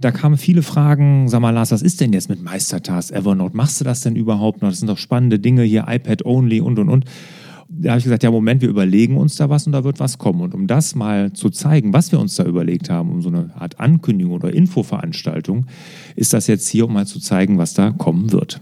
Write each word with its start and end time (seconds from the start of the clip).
Da 0.00 0.12
kamen 0.12 0.38
viele 0.38 0.62
Fragen, 0.62 1.28
sag 1.28 1.42
mal 1.42 1.50
Lars, 1.50 1.72
was 1.72 1.82
ist 1.82 2.00
denn 2.00 2.14
jetzt 2.14 2.30
mit 2.30 2.42
Meistertask 2.42 3.12
Evernote? 3.12 3.54
Machst 3.54 3.80
du 3.80 3.84
das 3.84 4.00
denn 4.00 4.16
überhaupt 4.16 4.62
noch? 4.62 4.70
Das 4.70 4.78
sind 4.78 4.88
doch 4.88 4.96
spannende 4.96 5.38
Dinge 5.38 5.62
hier, 5.62 5.84
iPad 5.88 6.24
only 6.24 6.62
und 6.62 6.78
und 6.78 6.88
und. 6.88 7.04
Da 7.68 7.90
habe 7.90 7.98
ich 7.98 8.04
gesagt, 8.04 8.22
ja 8.22 8.30
Moment, 8.30 8.62
wir 8.62 8.70
überlegen 8.70 9.18
uns 9.18 9.36
da 9.36 9.50
was 9.50 9.66
und 9.66 9.72
da 9.72 9.84
wird 9.84 10.00
was 10.00 10.16
kommen. 10.16 10.40
Und 10.40 10.54
um 10.54 10.66
das 10.66 10.94
mal 10.94 11.34
zu 11.34 11.50
zeigen, 11.50 11.92
was 11.92 12.12
wir 12.12 12.18
uns 12.18 12.34
da 12.34 12.44
überlegt 12.44 12.88
haben, 12.88 13.10
um 13.10 13.20
so 13.20 13.28
eine 13.28 13.50
Art 13.54 13.78
Ankündigung 13.78 14.32
oder 14.32 14.54
Infoveranstaltung, 14.54 15.66
ist 16.16 16.32
das 16.32 16.46
jetzt 16.46 16.66
hier, 16.68 16.86
um 16.86 16.94
mal 16.94 17.06
zu 17.06 17.20
zeigen, 17.20 17.58
was 17.58 17.74
da 17.74 17.90
kommen 17.90 18.32
wird. 18.32 18.58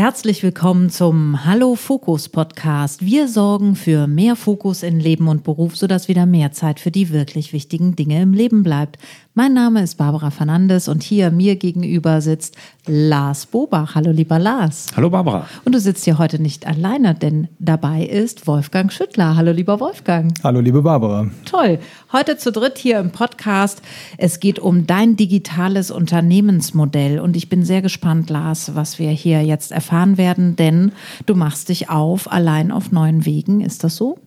Herzlich 0.00 0.42
willkommen 0.42 0.88
zum 0.88 1.44
Hallo 1.44 1.74
Fokus 1.74 2.30
Podcast. 2.30 3.04
Wir 3.04 3.28
sorgen 3.28 3.76
für 3.76 4.06
mehr 4.06 4.34
Fokus 4.34 4.82
in 4.82 4.98
Leben 4.98 5.28
und 5.28 5.44
Beruf, 5.44 5.76
sodass 5.76 6.08
wieder 6.08 6.24
mehr 6.24 6.52
Zeit 6.52 6.80
für 6.80 6.90
die 6.90 7.10
wirklich 7.10 7.52
wichtigen 7.52 7.96
Dinge 7.96 8.22
im 8.22 8.32
Leben 8.32 8.62
bleibt. 8.62 8.96
Mein 9.40 9.54
Name 9.54 9.82
ist 9.82 9.94
Barbara 9.94 10.30
Fernandes 10.30 10.86
und 10.86 11.02
hier 11.02 11.30
mir 11.30 11.56
gegenüber 11.56 12.20
sitzt 12.20 12.58
Lars 12.86 13.46
Bobach. 13.46 13.94
Hallo 13.94 14.10
lieber 14.10 14.38
Lars. 14.38 14.88
Hallo 14.94 15.08
Barbara. 15.08 15.46
Und 15.64 15.74
du 15.74 15.80
sitzt 15.80 16.04
hier 16.04 16.18
heute 16.18 16.42
nicht 16.42 16.66
alleine, 16.66 17.14
denn 17.14 17.48
dabei 17.58 18.04
ist 18.04 18.46
Wolfgang 18.46 18.92
Schüttler. 18.92 19.36
Hallo 19.36 19.52
lieber 19.52 19.80
Wolfgang. 19.80 20.34
Hallo 20.44 20.60
liebe 20.60 20.82
Barbara. 20.82 21.30
Toll. 21.46 21.78
Heute 22.12 22.36
zu 22.36 22.52
dritt 22.52 22.76
hier 22.76 22.98
im 22.98 23.12
Podcast. 23.12 23.80
Es 24.18 24.40
geht 24.40 24.58
um 24.58 24.86
dein 24.86 25.16
digitales 25.16 25.90
Unternehmensmodell 25.90 27.18
und 27.18 27.34
ich 27.34 27.48
bin 27.48 27.64
sehr 27.64 27.80
gespannt, 27.80 28.28
Lars, 28.28 28.74
was 28.74 28.98
wir 28.98 29.08
hier 29.08 29.42
jetzt 29.42 29.72
erfahren 29.72 30.18
werden, 30.18 30.54
denn 30.56 30.92
du 31.24 31.34
machst 31.34 31.70
dich 31.70 31.88
auf 31.88 32.30
allein 32.30 32.70
auf 32.70 32.92
neuen 32.92 33.24
Wegen. 33.24 33.62
Ist 33.62 33.84
das 33.84 33.96
so? 33.96 34.18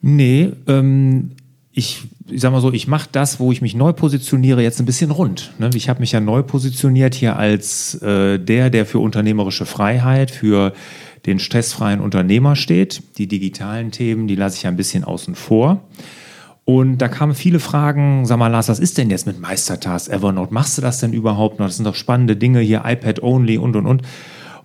Nee, 0.00 0.52
ähm, 0.68 1.32
ich, 1.78 2.02
ich 2.28 2.40
sag 2.40 2.50
mal 2.50 2.60
so, 2.60 2.72
ich 2.72 2.88
mache 2.88 3.08
das, 3.12 3.38
wo 3.38 3.52
ich 3.52 3.62
mich 3.62 3.76
neu 3.76 3.92
positioniere, 3.92 4.62
jetzt 4.62 4.80
ein 4.80 4.84
bisschen 4.84 5.12
rund. 5.12 5.52
Ne? 5.58 5.70
Ich 5.74 5.88
habe 5.88 6.00
mich 6.00 6.10
ja 6.10 6.18
neu 6.18 6.42
positioniert 6.42 7.14
hier 7.14 7.36
als 7.36 7.94
äh, 8.02 8.38
der, 8.40 8.68
der 8.68 8.84
für 8.84 8.98
unternehmerische 8.98 9.64
Freiheit, 9.64 10.32
für 10.32 10.72
den 11.24 11.38
stressfreien 11.38 12.00
Unternehmer 12.00 12.56
steht. 12.56 13.02
Die 13.18 13.28
digitalen 13.28 13.92
Themen, 13.92 14.26
die 14.26 14.34
lasse 14.34 14.56
ich 14.56 14.66
ein 14.66 14.76
bisschen 14.76 15.04
außen 15.04 15.36
vor. 15.36 15.84
Und 16.64 16.98
da 16.98 17.06
kamen 17.06 17.34
viele 17.34 17.60
Fragen, 17.60 18.26
sag 18.26 18.38
mal 18.38 18.48
Lars, 18.48 18.68
was 18.68 18.80
ist 18.80 18.98
denn 18.98 19.08
jetzt 19.08 19.26
mit 19.26 19.38
Meistertask 19.38 20.10
Evernote? 20.10 20.52
Machst 20.52 20.76
du 20.76 20.82
das 20.82 20.98
denn 20.98 21.12
überhaupt 21.12 21.60
noch? 21.60 21.66
Das 21.66 21.76
sind 21.76 21.84
doch 21.84 21.94
spannende 21.94 22.36
Dinge 22.36 22.58
hier, 22.58 22.82
iPad 22.84 23.22
only 23.22 23.56
und 23.56 23.76
und 23.76 23.86
und. 23.86 24.02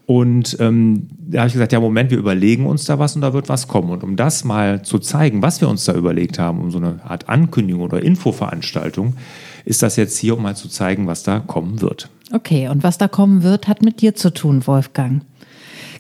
Und 0.06 0.58
ähm, 0.60 1.08
da 1.18 1.40
habe 1.40 1.48
ich 1.48 1.54
gesagt, 1.54 1.72
ja, 1.72 1.80
Moment, 1.80 2.12
wir 2.12 2.18
überlegen 2.18 2.66
uns 2.66 2.84
da 2.86 3.00
was 3.00 3.16
und 3.16 3.22
da 3.22 3.34
wird 3.34 3.48
was 3.48 3.68
kommen. 3.68 3.90
Und 3.90 4.04
um 4.04 4.16
das 4.18 4.44
mal 4.44 4.82
zu 4.82 5.00
zeigen, 5.00 5.42
was 5.42 5.62
wir 5.62 5.70
uns 5.70 5.86
da 5.86 5.94
überlegt 5.94 6.40
haben, 6.40 6.60
um 6.60 6.72
so 6.72 6.78
eine 6.78 7.00
Art 7.06 7.30
Ankündigung 7.30 7.82
oder 7.82 8.04
Infoveranstaltung, 8.04 9.16
ist 9.64 9.82
das 9.82 9.96
jetzt 9.96 10.18
hier, 10.18 10.36
um 10.36 10.44
mal 10.44 10.58
zu 10.58 10.68
zeigen, 10.68 11.08
was 11.08 11.24
da 11.24 11.40
kommen 11.40 11.82
wird. 11.82 12.10
Okay, 12.34 12.68
und 12.68 12.84
was 12.84 12.98
da 12.98 13.08
kommen 13.08 13.44
wird, 13.44 13.68
hat 13.68 13.82
mit 13.82 14.02
dir 14.02 14.14
zu 14.14 14.34
tun, 14.34 14.68
Wolfgang. 14.68 15.22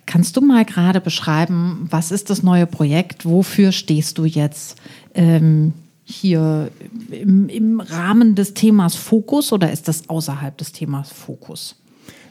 Kannst 0.05 0.35
du 0.35 0.41
mal 0.41 0.65
gerade 0.65 0.99
beschreiben, 0.99 1.87
was 1.89 2.11
ist 2.11 2.29
das 2.29 2.43
neue 2.43 2.65
Projekt? 2.65 3.25
Wofür 3.25 3.71
stehst 3.71 4.17
du 4.17 4.25
jetzt 4.25 4.77
ähm, 5.13 5.73
hier 6.03 6.71
im, 7.09 7.47
im 7.47 7.79
Rahmen 7.79 8.35
des 8.35 8.53
Themas 8.53 8.95
Fokus 8.95 9.53
oder 9.53 9.71
ist 9.71 9.87
das 9.87 10.09
außerhalb 10.09 10.57
des 10.57 10.73
Themas 10.73 11.09
Fokus? 11.09 11.77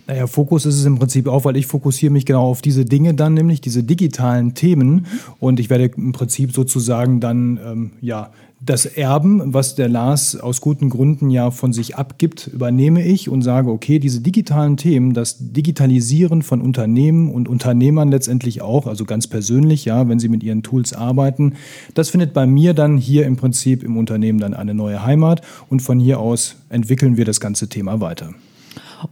Naja, 0.06 0.26
Fokus 0.26 0.66
ist 0.66 0.74
es 0.74 0.84
im 0.84 0.98
Prinzip 0.98 1.28
auch, 1.28 1.44
weil 1.44 1.56
ich 1.56 1.66
fokussiere 1.66 2.12
mich 2.12 2.26
genau 2.26 2.44
auf 2.44 2.60
diese 2.60 2.84
Dinge 2.84 3.14
dann, 3.14 3.34
nämlich 3.34 3.60
diese 3.60 3.84
digitalen 3.84 4.54
Themen. 4.54 5.06
Und 5.38 5.60
ich 5.60 5.70
werde 5.70 5.84
im 5.96 6.12
Prinzip 6.12 6.52
sozusagen 6.52 7.20
dann, 7.20 7.60
ähm, 7.64 7.90
ja, 8.00 8.30
das 8.64 8.86
Erben, 8.86 9.54
was 9.54 9.74
der 9.74 9.88
Lars 9.88 10.36
aus 10.36 10.60
guten 10.60 10.88
Gründen 10.88 11.30
ja 11.30 11.50
von 11.50 11.72
sich 11.72 11.96
abgibt, 11.96 12.46
übernehme 12.46 13.04
ich 13.04 13.28
und 13.28 13.42
sage, 13.42 13.70
okay, 13.70 13.98
diese 13.98 14.20
digitalen 14.20 14.76
Themen, 14.76 15.14
das 15.14 15.36
Digitalisieren 15.40 16.42
von 16.42 16.60
Unternehmen 16.60 17.32
und 17.32 17.48
Unternehmern 17.48 18.08
letztendlich 18.10 18.62
auch, 18.62 18.86
also 18.86 19.04
ganz 19.04 19.26
persönlich, 19.26 19.84
ja, 19.84 20.08
wenn 20.08 20.20
sie 20.20 20.28
mit 20.28 20.44
ihren 20.44 20.62
Tools 20.62 20.92
arbeiten, 20.92 21.54
das 21.94 22.10
findet 22.10 22.34
bei 22.34 22.46
mir 22.46 22.72
dann 22.72 22.98
hier 22.98 23.26
im 23.26 23.36
Prinzip 23.36 23.82
im 23.82 23.96
Unternehmen 23.96 24.38
dann 24.38 24.54
eine 24.54 24.74
neue 24.74 25.04
Heimat 25.04 25.42
und 25.68 25.80
von 25.80 25.98
hier 25.98 26.20
aus 26.20 26.56
entwickeln 26.68 27.16
wir 27.16 27.24
das 27.24 27.40
ganze 27.40 27.68
Thema 27.68 28.00
weiter. 28.00 28.32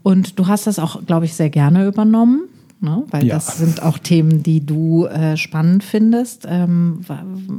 Und 0.02 0.38
du 0.38 0.46
hast 0.46 0.66
das 0.66 0.78
auch, 0.78 1.04
glaube 1.06 1.24
ich, 1.24 1.34
sehr 1.34 1.50
gerne 1.50 1.86
übernommen. 1.86 2.42
Ne? 2.80 3.04
Weil 3.10 3.26
ja. 3.26 3.34
das 3.34 3.58
sind 3.58 3.82
auch 3.82 3.98
Themen, 3.98 4.42
die 4.42 4.64
du 4.64 5.04
äh, 5.06 5.36
spannend 5.36 5.84
findest. 5.84 6.46
Ähm, 6.48 7.00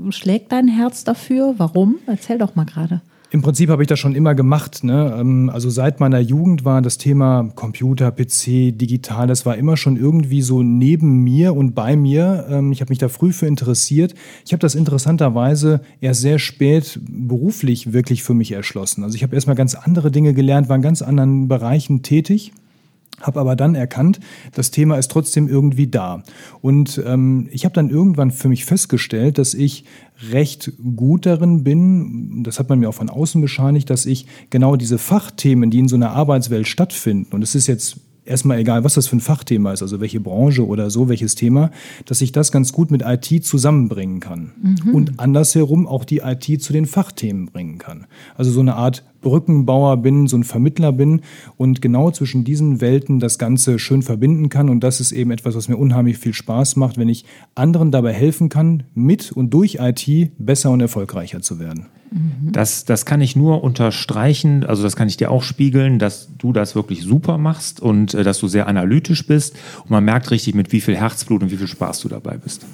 schlägt 0.09 0.51
dein 0.51 0.67
Herz 0.67 1.03
dafür? 1.03 1.55
Warum? 1.57 1.97
Erzähl 2.07 2.39
doch 2.39 2.55
mal 2.55 2.65
gerade. 2.65 3.01
Im 3.33 3.41
Prinzip 3.41 3.69
habe 3.69 3.81
ich 3.81 3.87
das 3.87 3.97
schon 3.97 4.13
immer 4.13 4.35
gemacht. 4.35 4.83
Ne? 4.83 5.15
Ähm, 5.17 5.49
also 5.49 5.69
seit 5.69 6.01
meiner 6.01 6.19
Jugend 6.19 6.65
war 6.65 6.81
das 6.81 6.97
Thema 6.97 7.49
Computer, 7.55 8.11
PC, 8.11 8.77
digital, 8.77 9.25
das 9.25 9.45
war 9.45 9.55
immer 9.55 9.77
schon 9.77 9.95
irgendwie 9.95 10.41
so 10.41 10.63
neben 10.63 11.23
mir 11.23 11.55
und 11.55 11.73
bei 11.73 11.95
mir. 11.95 12.45
Ähm, 12.49 12.73
ich 12.73 12.81
habe 12.81 12.91
mich 12.91 12.99
da 12.99 13.07
früh 13.07 13.31
für 13.31 13.47
interessiert. 13.47 14.15
Ich 14.45 14.51
habe 14.51 14.59
das 14.59 14.75
interessanterweise 14.75 15.79
erst 16.01 16.19
sehr 16.19 16.39
spät 16.39 16.99
beruflich 17.09 17.93
wirklich 17.93 18.21
für 18.21 18.33
mich 18.33 18.51
erschlossen. 18.51 19.01
Also 19.05 19.15
ich 19.15 19.23
habe 19.23 19.33
erstmal 19.33 19.55
ganz 19.55 19.75
andere 19.75 20.11
Dinge 20.11 20.33
gelernt, 20.33 20.67
war 20.67 20.75
in 20.75 20.81
ganz 20.81 21.01
anderen 21.01 21.47
Bereichen 21.47 22.03
tätig 22.03 22.51
habe 23.21 23.39
aber 23.39 23.55
dann 23.55 23.75
erkannt, 23.75 24.19
das 24.53 24.71
Thema 24.71 24.97
ist 24.97 25.11
trotzdem 25.11 25.47
irgendwie 25.47 25.87
da. 25.87 26.23
Und 26.61 27.01
ähm, 27.05 27.47
ich 27.51 27.65
habe 27.65 27.73
dann 27.73 27.89
irgendwann 27.89 28.31
für 28.31 28.49
mich 28.49 28.65
festgestellt, 28.65 29.37
dass 29.37 29.53
ich 29.53 29.85
recht 30.31 30.73
gut 30.95 31.25
darin 31.25 31.63
bin, 31.63 32.43
das 32.43 32.59
hat 32.59 32.69
man 32.69 32.79
mir 32.79 32.89
auch 32.89 32.93
von 32.93 33.09
außen 33.09 33.41
bescheinigt, 33.41 33.89
dass 33.89 34.05
ich 34.05 34.25
genau 34.49 34.75
diese 34.75 34.97
Fachthemen, 34.97 35.71
die 35.71 35.79
in 35.79 35.87
so 35.87 35.95
einer 35.95 36.11
Arbeitswelt 36.11 36.67
stattfinden, 36.67 37.33
und 37.33 37.41
es 37.41 37.55
ist 37.55 37.67
jetzt 37.67 37.97
erstmal 38.25 38.59
egal, 38.59 38.83
was 38.83 38.95
das 38.95 39.07
für 39.07 39.17
ein 39.17 39.21
Fachthema 39.21 39.73
ist, 39.73 39.81
also 39.81 39.99
welche 39.99 40.19
Branche 40.19 40.65
oder 40.65 40.89
so, 40.89 41.09
welches 41.09 41.35
Thema, 41.35 41.71
dass 42.05 42.21
ich 42.21 42.31
das 42.31 42.51
ganz 42.51 42.71
gut 42.71 42.91
mit 42.91 43.03
IT 43.05 43.43
zusammenbringen 43.43 44.19
kann. 44.19 44.51
Mhm. 44.61 44.95
Und 44.95 45.19
andersherum 45.19 45.87
auch 45.87 46.05
die 46.05 46.19
IT 46.19 46.61
zu 46.61 46.73
den 46.73 46.85
Fachthemen 46.85 47.47
bringen 47.47 47.77
kann. 47.77 48.05
Also 48.35 48.51
so 48.51 48.59
eine 48.59 48.75
Art 48.75 49.03
Brückenbauer 49.21 49.97
bin, 49.97 50.27
so 50.27 50.37
ein 50.37 50.43
Vermittler 50.43 50.91
bin 50.91 51.21
und 51.57 51.81
genau 51.81 52.11
zwischen 52.11 52.43
diesen 52.43 52.81
Welten 52.81 53.19
das 53.19 53.37
Ganze 53.37 53.79
schön 53.79 54.01
verbinden 54.01 54.49
kann. 54.49 54.69
Und 54.69 54.81
das 54.83 54.99
ist 54.99 55.11
eben 55.11 55.31
etwas, 55.31 55.55
was 55.55 55.69
mir 55.69 55.77
unheimlich 55.77 56.17
viel 56.17 56.33
Spaß 56.33 56.75
macht, 56.75 56.97
wenn 56.97 57.09
ich 57.09 57.25
anderen 57.55 57.91
dabei 57.91 58.13
helfen 58.13 58.49
kann, 58.49 58.83
mit 58.93 59.31
und 59.31 59.51
durch 59.53 59.77
IT 59.79 60.31
besser 60.37 60.71
und 60.71 60.81
erfolgreicher 60.81 61.41
zu 61.41 61.59
werden. 61.59 61.87
Mhm. 62.11 62.51
Das, 62.51 62.83
das 62.83 63.05
kann 63.05 63.21
ich 63.21 63.35
nur 63.35 63.63
unterstreichen, 63.63 64.65
also 64.65 64.83
das 64.83 64.95
kann 64.95 65.07
ich 65.07 65.17
dir 65.17 65.31
auch 65.31 65.43
spiegeln, 65.43 65.97
dass 65.97 66.29
du 66.37 66.51
das 66.51 66.75
wirklich 66.75 67.03
super 67.03 67.37
machst 67.37 67.79
und 67.79 68.13
äh, 68.13 68.23
dass 68.23 68.39
du 68.39 68.47
sehr 68.47 68.67
analytisch 68.67 69.25
bist. 69.25 69.55
Und 69.83 69.91
man 69.91 70.03
merkt 70.03 70.29
richtig, 70.31 70.53
mit 70.53 70.71
wie 70.73 70.81
viel 70.81 70.97
Herzblut 70.97 71.41
und 71.41 71.51
wie 71.51 71.57
viel 71.57 71.67
Spaß 71.67 72.01
du 72.01 72.09
dabei 72.09 72.37
bist. 72.37 72.65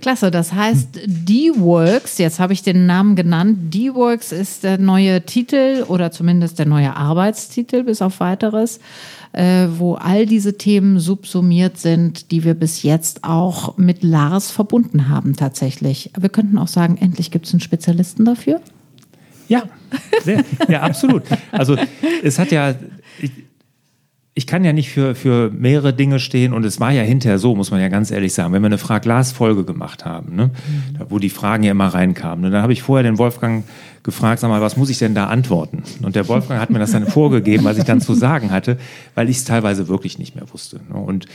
Klasse, 0.00 0.30
das 0.30 0.52
heißt 0.52 1.00
D-Works, 1.06 2.18
jetzt 2.18 2.38
habe 2.40 2.52
ich 2.52 2.62
den 2.62 2.86
Namen 2.86 3.16
genannt. 3.16 3.74
D-Works 3.74 4.32
ist 4.32 4.64
der 4.64 4.78
neue 4.78 5.22
Titel 5.22 5.84
oder 5.88 6.10
zumindest 6.10 6.58
der 6.58 6.66
neue 6.66 6.96
Arbeitstitel 6.96 7.82
bis 7.82 8.00
auf 8.00 8.20
weiteres, 8.20 8.80
äh, 9.32 9.66
wo 9.76 9.94
all 9.94 10.26
diese 10.26 10.56
Themen 10.56 11.00
subsumiert 11.00 11.78
sind, 11.78 12.30
die 12.30 12.44
wir 12.44 12.54
bis 12.54 12.82
jetzt 12.82 13.24
auch 13.24 13.76
mit 13.76 14.02
Lars 14.02 14.50
verbunden 14.50 15.08
haben 15.08 15.36
tatsächlich. 15.36 16.10
Wir 16.18 16.28
könnten 16.28 16.58
auch 16.58 16.68
sagen, 16.68 16.96
endlich 16.96 17.30
gibt 17.30 17.46
es 17.46 17.52
einen 17.52 17.60
Spezialisten 17.60 18.24
dafür. 18.24 18.60
Ja, 19.48 19.62
sehr, 20.22 20.44
ja, 20.68 20.82
absolut. 20.82 21.22
Also 21.50 21.76
es 22.22 22.38
hat 22.38 22.52
ja, 22.52 22.74
ich, 23.20 23.30
ich 24.38 24.46
kann 24.46 24.64
ja 24.64 24.72
nicht 24.72 24.90
für, 24.90 25.16
für 25.16 25.50
mehrere 25.50 25.92
Dinge 25.92 26.20
stehen 26.20 26.52
und 26.52 26.64
es 26.64 26.78
war 26.78 26.92
ja 26.92 27.02
hinterher 27.02 27.40
so, 27.40 27.56
muss 27.56 27.72
man 27.72 27.80
ja 27.80 27.88
ganz 27.88 28.12
ehrlich 28.12 28.32
sagen, 28.32 28.52
wenn 28.52 28.62
wir 28.62 28.66
eine 28.66 28.78
Frag-Glas-Folge 28.78 29.64
gemacht 29.64 30.04
haben, 30.04 30.36
ne, 30.36 30.44
mhm. 30.46 31.06
wo 31.08 31.18
die 31.18 31.28
Fragen 31.28 31.64
ja 31.64 31.72
immer 31.72 31.88
reinkamen, 31.88 32.42
ne, 32.42 32.50
dann 32.50 32.62
habe 32.62 32.72
ich 32.72 32.82
vorher 32.82 33.02
den 33.02 33.18
Wolfgang 33.18 33.64
gefragt, 34.08 34.40
sag 34.40 34.48
mal, 34.48 34.62
was 34.62 34.78
muss 34.78 34.88
ich 34.88 34.98
denn 34.98 35.14
da 35.14 35.26
antworten? 35.26 35.82
Und 36.02 36.16
der 36.16 36.26
Wolfgang 36.28 36.58
hat 36.58 36.70
mir 36.70 36.78
das 36.78 36.92
dann 36.92 37.06
vorgegeben, 37.06 37.64
was 37.64 37.76
ich 37.76 37.84
dann 37.84 38.00
zu 38.00 38.14
sagen 38.14 38.50
hatte, 38.50 38.78
weil 39.14 39.28
ich 39.28 39.36
es 39.36 39.44
teilweise 39.44 39.86
wirklich 39.86 40.18
nicht 40.18 40.34
mehr 40.34 40.50
wusste. 40.50 40.80
Ne? 40.90 40.98
Und 40.98 41.26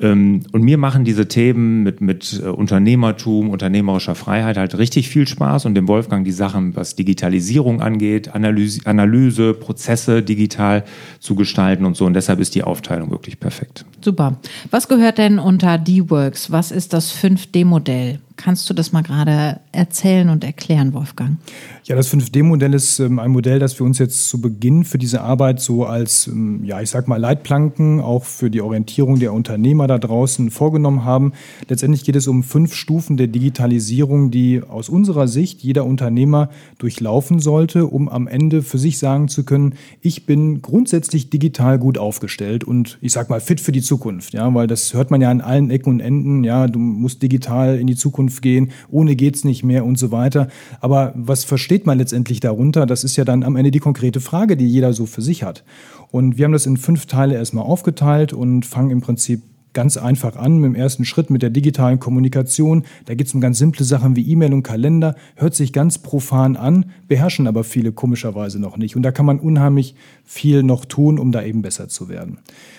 ähm, 0.00 0.42
und 0.52 0.62
mir 0.62 0.76
machen 0.76 1.04
diese 1.04 1.26
Themen 1.26 1.82
mit, 1.82 2.00
mit 2.00 2.42
äh, 2.44 2.48
Unternehmertum, 2.48 3.48
unternehmerischer 3.48 4.14
Freiheit 4.14 4.58
halt 4.58 4.76
richtig 4.76 5.08
viel 5.08 5.26
Spaß 5.26 5.64
und 5.64 5.74
dem 5.74 5.88
Wolfgang 5.88 6.24
die 6.24 6.32
Sachen, 6.32 6.76
was 6.76 6.96
Digitalisierung 6.96 7.80
angeht, 7.80 8.34
Analyse, 8.34 8.82
Analyse 8.84 9.54
Prozesse 9.54 10.22
digital 10.22 10.84
zu 11.18 11.34
gestalten 11.34 11.86
und 11.86 11.96
so. 11.96 12.04
Und 12.04 12.12
deshalb 12.12 12.40
ist 12.40 12.54
die 12.54 12.62
Aufteilung 12.62 13.10
wirklich 13.10 13.40
perfekt. 13.40 13.86
Super. 14.02 14.36
Was 14.70 14.88
gehört 14.88 15.16
denn 15.16 15.38
unter 15.38 15.78
D-Works? 15.78 16.50
Was 16.50 16.72
ist 16.72 16.92
das 16.92 17.14
5D-Modell? 17.16 18.18
Kannst 18.36 18.68
du 18.68 18.74
das 18.74 18.92
mal 18.92 19.02
gerade 19.02 19.60
erzählen 19.72 20.28
und 20.28 20.44
erklären, 20.44 20.92
Wolfgang? 20.92 21.38
Ja, 21.84 21.96
das 21.96 22.12
5D-Modell 22.12 22.74
ist 22.74 22.98
ähm, 22.98 23.18
ein 23.18 23.30
Modell, 23.30 23.58
das 23.58 23.78
wir 23.78 23.86
uns 23.86 23.98
jetzt 23.98 24.28
zu 24.28 24.40
Beginn 24.40 24.84
für 24.84 24.98
diese 24.98 25.22
Arbeit 25.22 25.60
so 25.60 25.86
als, 25.86 26.26
ähm, 26.26 26.62
ja, 26.62 26.80
ich 26.82 26.90
sag 26.90 27.08
mal, 27.08 27.16
Leitplanken 27.16 28.00
auch 28.00 28.24
für 28.24 28.50
die 28.50 28.60
Orientierung 28.60 29.18
der 29.18 29.32
Unternehmer 29.32 29.86
da 29.86 29.98
draußen 29.98 30.50
vorgenommen 30.50 31.04
haben. 31.04 31.32
Letztendlich 31.68 32.04
geht 32.04 32.16
es 32.16 32.28
um 32.28 32.42
fünf 32.42 32.74
Stufen 32.74 33.16
der 33.16 33.28
Digitalisierung, 33.28 34.30
die 34.30 34.62
aus 34.62 34.90
unserer 34.90 35.28
Sicht 35.28 35.62
jeder 35.62 35.86
Unternehmer 35.86 36.50
durchlaufen 36.78 37.40
sollte, 37.40 37.86
um 37.86 38.08
am 38.08 38.26
Ende 38.26 38.62
für 38.62 38.78
sich 38.78 38.98
sagen 38.98 39.28
zu 39.28 39.44
können, 39.44 39.76
ich 40.02 40.26
bin 40.26 40.60
grundsätzlich 40.60 41.30
digital 41.30 41.78
gut 41.78 41.96
aufgestellt 41.96 42.64
und 42.64 42.98
ich 43.00 43.12
sag 43.12 43.30
mal 43.30 43.40
fit 43.40 43.60
für 43.60 43.72
die 43.72 43.82
Zukunft, 43.82 44.34
ja, 44.34 44.52
weil 44.52 44.66
das 44.66 44.92
hört 44.92 45.10
man 45.10 45.22
ja 45.22 45.30
an 45.30 45.40
allen 45.40 45.70
Ecken 45.70 45.88
und 45.90 46.00
Enden, 46.00 46.44
ja, 46.44 46.66
du 46.66 46.78
musst 46.78 47.22
digital 47.22 47.78
in 47.78 47.86
die 47.86 47.96
Zukunft 47.96 48.25
gehen, 48.40 48.70
ohne 48.90 49.16
geht's 49.16 49.44
nicht 49.44 49.64
mehr 49.64 49.84
und 49.84 49.98
so 49.98 50.10
weiter. 50.10 50.48
Aber 50.80 51.12
was 51.14 51.44
versteht 51.44 51.86
man 51.86 51.98
letztendlich 51.98 52.40
darunter? 52.40 52.86
Das 52.86 53.04
ist 53.04 53.16
ja 53.16 53.24
dann 53.24 53.42
am 53.42 53.56
Ende 53.56 53.70
die 53.70 53.80
konkrete 53.80 54.20
Frage, 54.20 54.56
die 54.56 54.66
jeder 54.66 54.92
so 54.92 55.06
für 55.06 55.22
sich 55.22 55.42
hat. 55.42 55.64
Und 56.10 56.38
wir 56.38 56.44
haben 56.44 56.52
das 56.52 56.66
in 56.66 56.76
fünf 56.76 57.06
Teile 57.06 57.34
erstmal 57.34 57.64
aufgeteilt 57.64 58.32
und 58.32 58.64
fangen 58.64 58.90
im 58.90 59.00
Prinzip 59.00 59.42
ganz 59.76 59.98
einfach 59.98 60.36
an 60.36 60.56
mit 60.56 60.70
dem 60.70 60.74
ersten 60.74 61.04
Schritt 61.04 61.28
mit 61.28 61.42
der 61.42 61.50
digitalen 61.50 62.00
Kommunikation. 62.00 62.84
Da 63.04 63.14
geht 63.14 63.26
es 63.26 63.34
um 63.34 63.42
ganz 63.42 63.58
simple 63.58 63.84
Sachen 63.84 64.16
wie 64.16 64.26
E-Mail 64.26 64.54
und 64.54 64.62
Kalender. 64.62 65.16
Hört 65.34 65.54
sich 65.54 65.74
ganz 65.74 65.98
profan 65.98 66.56
an, 66.56 66.86
beherrschen 67.08 67.46
aber 67.46 67.62
viele 67.62 67.92
komischerweise 67.92 68.58
noch 68.58 68.78
nicht. 68.78 68.96
Und 68.96 69.02
da 69.02 69.12
kann 69.12 69.26
man 69.26 69.38
unheimlich 69.38 69.94
viel 70.24 70.62
noch 70.62 70.86
tun, 70.86 71.18
um 71.18 71.30
da 71.30 71.42
eben 71.42 71.60
besser 71.60 71.88
zu 71.88 72.08
werden. 72.08 72.38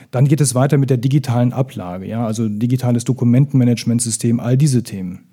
Dann 0.09 0.27
geht 0.27 0.41
es 0.41 0.55
weiter 0.55 0.79
mit 0.79 0.89
der 0.89 0.97
digitalen 0.97 1.53
Ablage, 1.53 2.07
ja, 2.07 2.25
also 2.25 2.49
digitales 2.49 3.03
Dokumentenmanagementsystem, 3.03 4.39
all 4.39 4.57
diese 4.57 4.81
Themen. 4.81 5.26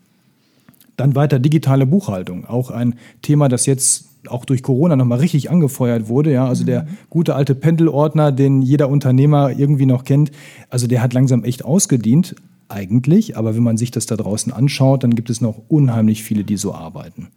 Dann 0.97 1.15
weiter 1.15 1.39
digitale 1.39 1.87
Buchhaltung, 1.87 2.47
auch 2.47 2.71
ein 2.71 2.95
Thema, 3.23 3.49
das 3.49 3.67
jetzt 3.67 4.09
auch 4.29 4.45
durch 4.45 4.63
Corona 4.63 4.97
nochmal 4.97 5.19
richtig 5.19 5.51
angefeuert 5.51 6.09
wurde. 6.09 6.33
Ja, 6.33 6.47
also 6.47 6.65
der 6.65 6.87
gute 7.11 7.35
alte 7.35 7.55
Pendelordner, 7.55 8.33
den 8.33 8.63
jeder 8.63 8.89
Unternehmer 8.89 9.51
irgendwie 9.51 9.87
noch 9.87 10.05
kennt, 10.05 10.31
also 10.71 10.87
der 10.87 11.03
hat 11.03 11.13
langsam 11.13 11.45
echt 11.45 11.65
ausgedient 11.65 12.35
eigentlich, 12.69 13.37
aber 13.37 13.55
wenn 13.55 13.63
man 13.63 13.77
sich 13.77 13.91
das 13.91 14.07
da 14.07 14.17
draußen 14.17 14.53
anschaut, 14.53 15.05
dann 15.05 15.15
gibt 15.15 15.31
es 15.31 15.41
noch 15.41 15.61
unheimlich 15.69 16.23
viele, 16.23 16.45
die 16.45 16.57
so 16.57 16.75
arbeiten. 16.75 17.29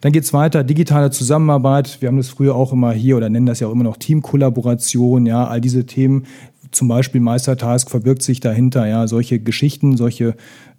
Dann 0.00 0.12
geht 0.12 0.22
es 0.22 0.32
weiter, 0.32 0.62
digitale 0.62 1.10
Zusammenarbeit. 1.10 2.00
Wir 2.00 2.08
haben 2.08 2.16
das 2.16 2.28
früher 2.28 2.54
auch 2.54 2.72
immer 2.72 2.92
hier 2.92 3.16
oder 3.16 3.28
nennen 3.28 3.46
das 3.46 3.60
ja 3.60 3.66
auch 3.66 3.72
immer 3.72 3.84
noch 3.84 3.96
Teamkollaboration, 3.96 5.26
ja, 5.26 5.46
all 5.46 5.60
diese 5.60 5.86
Themen. 5.86 6.26
Zum 6.70 6.86
Beispiel 6.86 7.20
Meistertask 7.20 7.90
verbirgt 7.90 8.22
sich 8.22 8.40
dahinter, 8.40 8.86
ja, 8.86 9.08
solche 9.08 9.40
Geschichten, 9.40 9.96
solche 9.96 10.36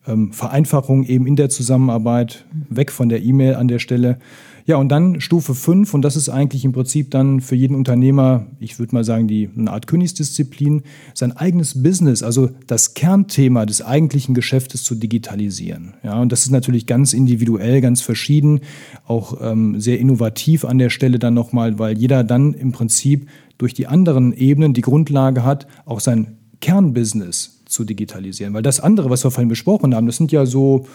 ähm, 0.07 0.31
Vereinfachungen 0.34 1.06
eben 1.06 1.28
in 1.28 1.36
der 1.36 1.50
Zusammenarbeit, 1.50 2.46
weg 2.69 2.92
von 2.92 3.10
der 3.10 3.22
E-Mail 3.22 3.56
an 3.56 3.68
der 3.68 3.80
Stelle. 3.80 4.19
Ja, 4.66 4.78
und 4.78 4.90
dann 4.90 5.19
Stufe 5.19 5.56
5, 5.56 5.96
und 5.96 6.04
das 6.04 6.16
ist 6.16 6.30
eigentlich 6.30 6.63
im 6.63 6.74
Prinzip 6.74 7.10
dann 7.10 7.42
für 7.42 7.56
jeden 7.56 7.74
Unternehmer, 7.74 8.46
ich 8.60 8.78
würde 8.78 8.94
mal 8.94 9.04
sagen, 9.04 9.28
die, 9.28 9.50
eine 9.57 9.72
Art 9.72 9.88
Königsdisziplin, 9.88 10.84
sein 11.16 11.36
eigenes 11.36 11.81
Business, 11.81 12.22
also 12.22 12.51
das 12.68 12.94
Kernthema 12.94 13.66
des 13.66 13.81
eigentlichen 13.81 14.36
Geschäftes 14.36 14.84
zu 14.84 14.94
digitalisieren. 14.94 15.96
Ja, 16.04 16.22
und 16.22 16.31
das 16.31 16.42
ist 16.42 16.51
natürlich 16.51 16.86
ganz 16.86 17.13
individuell, 17.13 17.81
ganz 17.81 18.01
verschieden, 18.01 18.60
auch 19.07 19.42
ähm, 19.42 19.81
sehr 19.81 20.00
innovativ 20.00 20.66
an 20.66 20.78
der 20.78 20.92
Stelle 20.92 21.18
dann 21.18 21.34
nochmal, 21.34 21.80
weil 21.80 21.98
jeder 21.98 22.24
dann 22.24 22.54
im 22.54 22.72
Prinzip 22.72 23.28
durch 23.57 23.74
die 23.74 23.88
anderen 23.88 24.34
Ebenen 24.34 24.75
die 24.75 24.81
Grundlage 24.81 25.44
hat, 25.44 25.66
auch 25.86 26.00
sein 26.00 26.38
Kernbusiness 26.62 27.58
zu 27.69 27.83
digitalisieren. 27.83 28.54
Weil 28.54 28.63
das 28.63 28.80
andere, 28.80 29.10
was 29.10 29.24
wir 29.24 29.31
vorhin 29.31 29.50
besprochen 29.50 29.95
haben, 29.95 30.07
das 30.07 30.18
sind 30.18 30.31
ja 30.31 30.45
so 30.45 30.86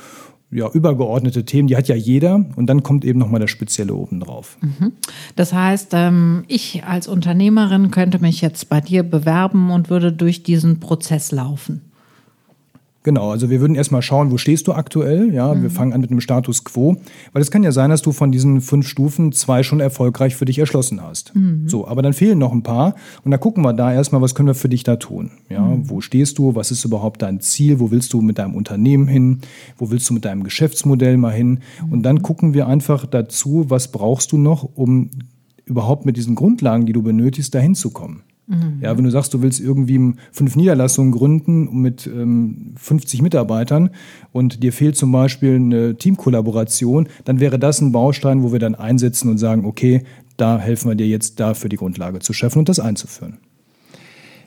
ja, 0.51 0.71
übergeordnete 0.71 1.45
Themen, 1.45 1.69
die 1.69 1.77
hat 1.77 1.89
ja 1.89 1.97
jeder 1.97 2.45
und 2.57 2.67
dann 2.67 2.83
kommt 2.83 3.05
eben 3.05 3.19
nochmal 3.19 3.41
das 3.41 3.51
Spezielle 3.51 3.95
obendrauf. 3.95 4.57
Mhm. 4.61 4.93
Das 5.37 5.53
heißt, 5.53 5.91
ähm, 5.95 6.45
ich 6.47 6.85
als 6.85 7.09
Unternehmerin 7.09 7.91
könnte 7.91 8.21
mich 8.21 8.41
jetzt 8.41 8.69
bei 8.69 8.81
dir 8.81 9.03
bewerben 9.03 9.71
und 9.71 9.91
würde 9.91 10.13
durch 10.13 10.43
diesen 10.43 10.81
Prozess 10.81 11.33
laufen. 11.33 11.83
Genau, 13.05 13.31
also 13.31 13.51
wir 13.51 13.61
würden 13.61 13.77
erstmal 13.77 14.01
schauen, 14.01 14.31
wo 14.31 14.39
stehst 14.39 14.67
du 14.67 14.73
aktuell? 14.73 15.33
Ja, 15.35 15.53
mhm. 15.53 15.63
wir 15.63 15.71
fangen 15.71 15.93
an 15.93 16.01
mit 16.01 16.11
dem 16.11 16.23
Status 16.23 16.65
quo, 16.65 16.97
weil 17.35 17.43
es 17.43 17.51
kann 17.51 17.63
ja 17.63 17.71
sein, 17.71 17.91
dass 17.91 18.01
du 18.01 18.13
von 18.13 18.33
diesen 18.33 18.63
fünf 18.63 18.89
Stufen 18.89 19.31
zwei 19.31 19.63
schon 19.63 19.79
erfolgreich 19.81 20.35
für 20.37 20.47
dich 20.47 20.59
erschlossen 20.59 21.03
hast. 21.03 21.35
Mhm. 21.37 21.69
So, 21.69 21.87
aber 21.87 22.01
dann 22.01 22.15
fehlen 22.15 22.39
noch 22.39 22.53
ein 22.53 22.63
paar 22.63 22.95
und 23.23 23.31
da 23.31 23.37
gucken 23.37 23.63
wir 23.63 23.75
da 23.75 23.93
erstmal, 23.93 24.23
was 24.23 24.35
können 24.35 24.47
wir 24.47 24.55
für 24.55 24.71
dich 24.71 24.85
da 24.85 24.97
tun? 24.97 25.33
Ja, 25.51 25.61
mhm. 25.61 25.91
wo 25.91 26.01
stehst 26.01 26.39
du? 26.39 26.55
Was 26.55 26.71
ist 26.71 26.83
überhaupt 26.87 27.21
dein 27.21 27.41
Ziel? 27.41 27.79
Wo 27.79 27.91
willst 27.91 28.15
du 28.15 28.23
mit 28.23 28.39
deinem 28.39 28.55
Unternehmen 28.55 29.07
hin? 29.07 29.41
Wo 29.77 29.91
willst 29.91 30.09
du 30.09 30.15
mit 30.15 30.25
deinem 30.25 30.43
Geschäftsmodell 30.43 31.19
mal 31.19 31.35
hin? 31.35 31.61
Und 31.91 32.05
dann 32.05 32.23
gucken 32.23 32.55
wir 32.55 32.67
einfach 32.67 33.05
dazu, 33.05 33.67
was 33.69 33.93
brauchst 33.93 34.33
du 34.33 34.39
noch, 34.39 34.67
um 34.77 35.11
überhaupt 35.67 36.07
mit 36.07 36.17
diesen 36.17 36.37
Grundlagen, 36.37 36.87
die 36.87 36.95
du 36.95 37.03
benötigst, 37.03 37.55
dahin 37.55 37.75
zu 37.75 37.91
kommen. 37.91 38.23
Mhm. 38.47 38.79
Ja, 38.81 38.97
wenn 38.97 39.05
du 39.05 39.11
sagst, 39.11 39.33
du 39.33 39.43
willst 39.43 39.61
irgendwie 39.61 40.15
fünf 40.33 40.57
Niederlassungen 40.57 41.13
gründen 41.13 41.81
mit 41.81 42.07
ähm, 42.07 42.75
50 42.77 43.23
Mitarbeitern 43.23 43.91
und 44.33 44.63
dir 44.63 44.73
fehlt 44.73 44.97
zum 44.97 45.13
Beispiel 45.13 45.57
eine 45.57 45.97
Teamkollaboration, 45.97 47.09
dann 47.25 47.41
wäre 47.41 47.59
das 47.59 47.81
ein 47.81 47.93
Baustein, 47.93 48.43
wo 48.43 48.53
wir 48.53 48.59
dann 48.59 48.75
einsetzen 48.75 49.31
und 49.31 49.39
sagen, 49.39 49.65
okay, 49.65 50.03
da 50.37 50.59
helfen 50.59 50.91
wir 50.91 50.97
dir 50.97 51.07
jetzt 51.07 51.41
dafür 51.41 51.69
die 51.69 51.77
Grundlage 51.77 52.19
zu 52.19 52.33
schaffen 52.33 52.59
und 52.59 52.69
das 52.69 52.81
einzuführen. 52.81 53.39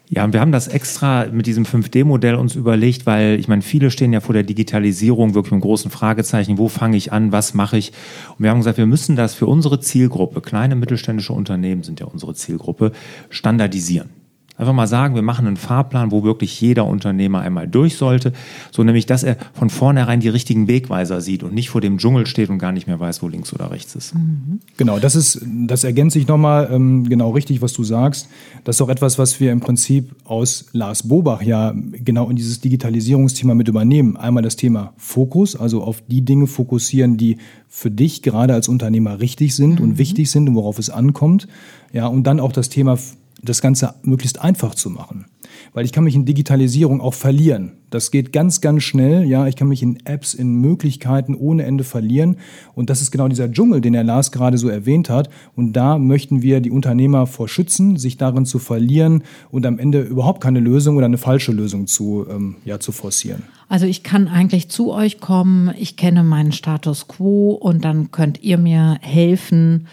Ja, 0.09 0.23
und 0.23 0.31
wir 0.31 0.39
haben 0.39 0.53
das 0.53 0.69
extra 0.69 1.25
mit 1.25 1.47
diesem 1.47 1.65
5D-Modell 1.65 2.35
uns 2.35 2.55
überlegt, 2.55 3.05
weil 3.05 3.37
ich 3.39 3.49
meine, 3.49 3.61
viele 3.61 3.91
stehen 3.91 4.13
ja 4.13 4.21
vor 4.21 4.33
der 4.33 4.43
Digitalisierung 4.43 5.33
wirklich 5.33 5.51
mit 5.51 5.61
großen 5.61 5.91
Fragezeichen. 5.91 6.57
Wo 6.57 6.69
fange 6.69 6.95
ich 6.95 7.11
an? 7.11 7.33
Was 7.33 7.53
mache 7.53 7.77
ich? 7.77 7.91
Und 8.37 8.43
wir 8.43 8.49
haben 8.49 8.59
gesagt, 8.59 8.77
wir 8.77 8.85
müssen 8.85 9.17
das 9.17 9.33
für 9.33 9.47
unsere 9.47 9.81
Zielgruppe, 9.81 10.39
kleine 10.39 10.75
mittelständische 10.75 11.33
Unternehmen 11.33 11.83
sind 11.83 11.99
ja 11.99 12.05
unsere 12.05 12.33
Zielgruppe, 12.35 12.93
standardisieren. 13.29 14.09
Einfach 14.57 14.73
mal 14.73 14.87
sagen, 14.87 15.13
wir 15.13 15.21
machen 15.21 15.45
einen 15.45 15.55
Fahrplan, 15.55 16.11
wo 16.11 16.23
wirklich 16.23 16.59
jeder 16.59 16.85
Unternehmer 16.85 17.41
einmal 17.41 17.67
durch 17.67 17.95
sollte, 17.95 18.33
so 18.71 18.83
nämlich, 18.83 19.05
dass 19.05 19.21
er 19.21 19.37
von 19.53 19.69
vornherein 19.69 20.19
die 20.19 20.29
richtigen 20.29 20.67
Wegweiser 20.67 21.21
sieht 21.21 21.43
und 21.43 21.53
nicht 21.53 21.69
vor 21.69 21.79
dem 21.79 21.99
Dschungel 21.99 22.25
steht 22.25 22.49
und 22.49 22.57
gar 22.57 22.71
nicht 22.71 22.87
mehr 22.87 22.99
weiß, 22.99 23.21
wo 23.21 23.27
links 23.27 23.53
oder 23.53 23.69
rechts 23.69 23.93
ist. 23.93 24.15
Mhm. 24.15 24.59
Genau, 24.75 24.97
das 24.97 25.15
ist, 25.15 25.45
das 25.45 25.83
ergänze 25.83 26.17
ich 26.17 26.27
nochmal 26.27 26.69
ähm, 26.71 27.07
genau 27.07 27.29
richtig, 27.31 27.61
was 27.61 27.73
du 27.73 27.83
sagst. 27.83 28.29
Das 28.63 28.77
ist 28.77 28.81
auch 28.81 28.89
etwas, 28.89 29.19
was 29.19 29.39
wir 29.39 29.51
im 29.51 29.59
Prinzip 29.59 30.15
aus 30.23 30.65
Lars 30.71 31.07
Bobach 31.07 31.43
ja 31.43 31.73
genau 31.75 32.27
in 32.29 32.35
dieses 32.35 32.59
Digitalisierungsthema 32.59 33.53
mit 33.53 33.67
übernehmen. 33.67 34.17
Einmal 34.17 34.41
das 34.41 34.55
Thema 34.55 34.93
Fokus, 34.97 35.55
also 35.55 35.83
auf 35.83 36.01
die 36.07 36.25
Dinge 36.25 36.47
fokussieren, 36.47 37.17
die 37.17 37.37
für 37.67 37.91
dich 37.91 38.23
gerade 38.23 38.55
als 38.55 38.67
Unternehmer 38.67 39.19
richtig 39.19 39.55
sind 39.55 39.79
mhm. 39.79 39.85
und 39.85 39.97
wichtig 39.99 40.31
sind 40.31 40.49
und 40.49 40.55
worauf 40.55 40.79
es 40.79 40.89
ankommt. 40.89 41.47
Ja, 41.93 42.07
und 42.07 42.23
dann 42.23 42.39
auch 42.39 42.51
das 42.51 42.69
Thema 42.69 42.97
das 43.41 43.61
Ganze 43.61 43.95
möglichst 44.03 44.41
einfach 44.41 44.75
zu 44.75 44.89
machen. 44.89 45.25
Weil 45.73 45.85
ich 45.85 45.91
kann 45.91 46.03
mich 46.03 46.15
in 46.15 46.25
Digitalisierung 46.25 47.01
auch 47.01 47.13
verlieren. 47.13 47.73
Das 47.89 48.11
geht 48.11 48.33
ganz, 48.33 48.61
ganz 48.61 48.83
schnell. 48.83 49.23
Ja, 49.23 49.47
ich 49.47 49.55
kann 49.55 49.67
mich 49.67 49.81
in 49.81 50.05
Apps, 50.05 50.33
in 50.33 50.55
Möglichkeiten 50.55 51.35
ohne 51.35 51.63
Ende 51.63 51.83
verlieren. 51.83 52.37
Und 52.73 52.89
das 52.89 53.01
ist 53.01 53.11
genau 53.11 53.27
dieser 53.27 53.51
Dschungel, 53.51 53.81
den 53.81 53.93
Herr 53.93 54.03
Lars 54.03 54.31
gerade 54.31 54.57
so 54.57 54.67
erwähnt 54.67 55.09
hat. 55.09 55.29
Und 55.55 55.73
da 55.73 55.97
möchten 55.97 56.41
wir 56.41 56.59
die 56.59 56.71
Unternehmer 56.71 57.27
vor 57.27 57.47
schützen, 57.47 57.97
sich 57.97 58.17
darin 58.17 58.45
zu 58.45 58.59
verlieren 58.59 59.23
und 59.49 59.65
am 59.65 59.79
Ende 59.79 60.01
überhaupt 60.01 60.41
keine 60.41 60.59
Lösung 60.59 60.97
oder 60.97 61.05
eine 61.05 61.17
falsche 61.17 61.51
Lösung 61.51 61.87
zu, 61.87 62.25
ähm, 62.29 62.57
ja, 62.65 62.79
zu 62.79 62.91
forcieren. 62.91 63.43
Also 63.69 63.85
ich 63.85 64.03
kann 64.03 64.27
eigentlich 64.27 64.69
zu 64.69 64.91
euch 64.91 65.19
kommen. 65.19 65.71
Ich 65.77 65.95
kenne 65.95 66.23
meinen 66.23 66.51
Status 66.51 67.07
quo 67.07 67.51
und 67.51 67.85
dann 67.85 68.11
könnt 68.11 68.43
ihr 68.43 68.57
mir 68.57 68.97
helfen, 69.01 69.87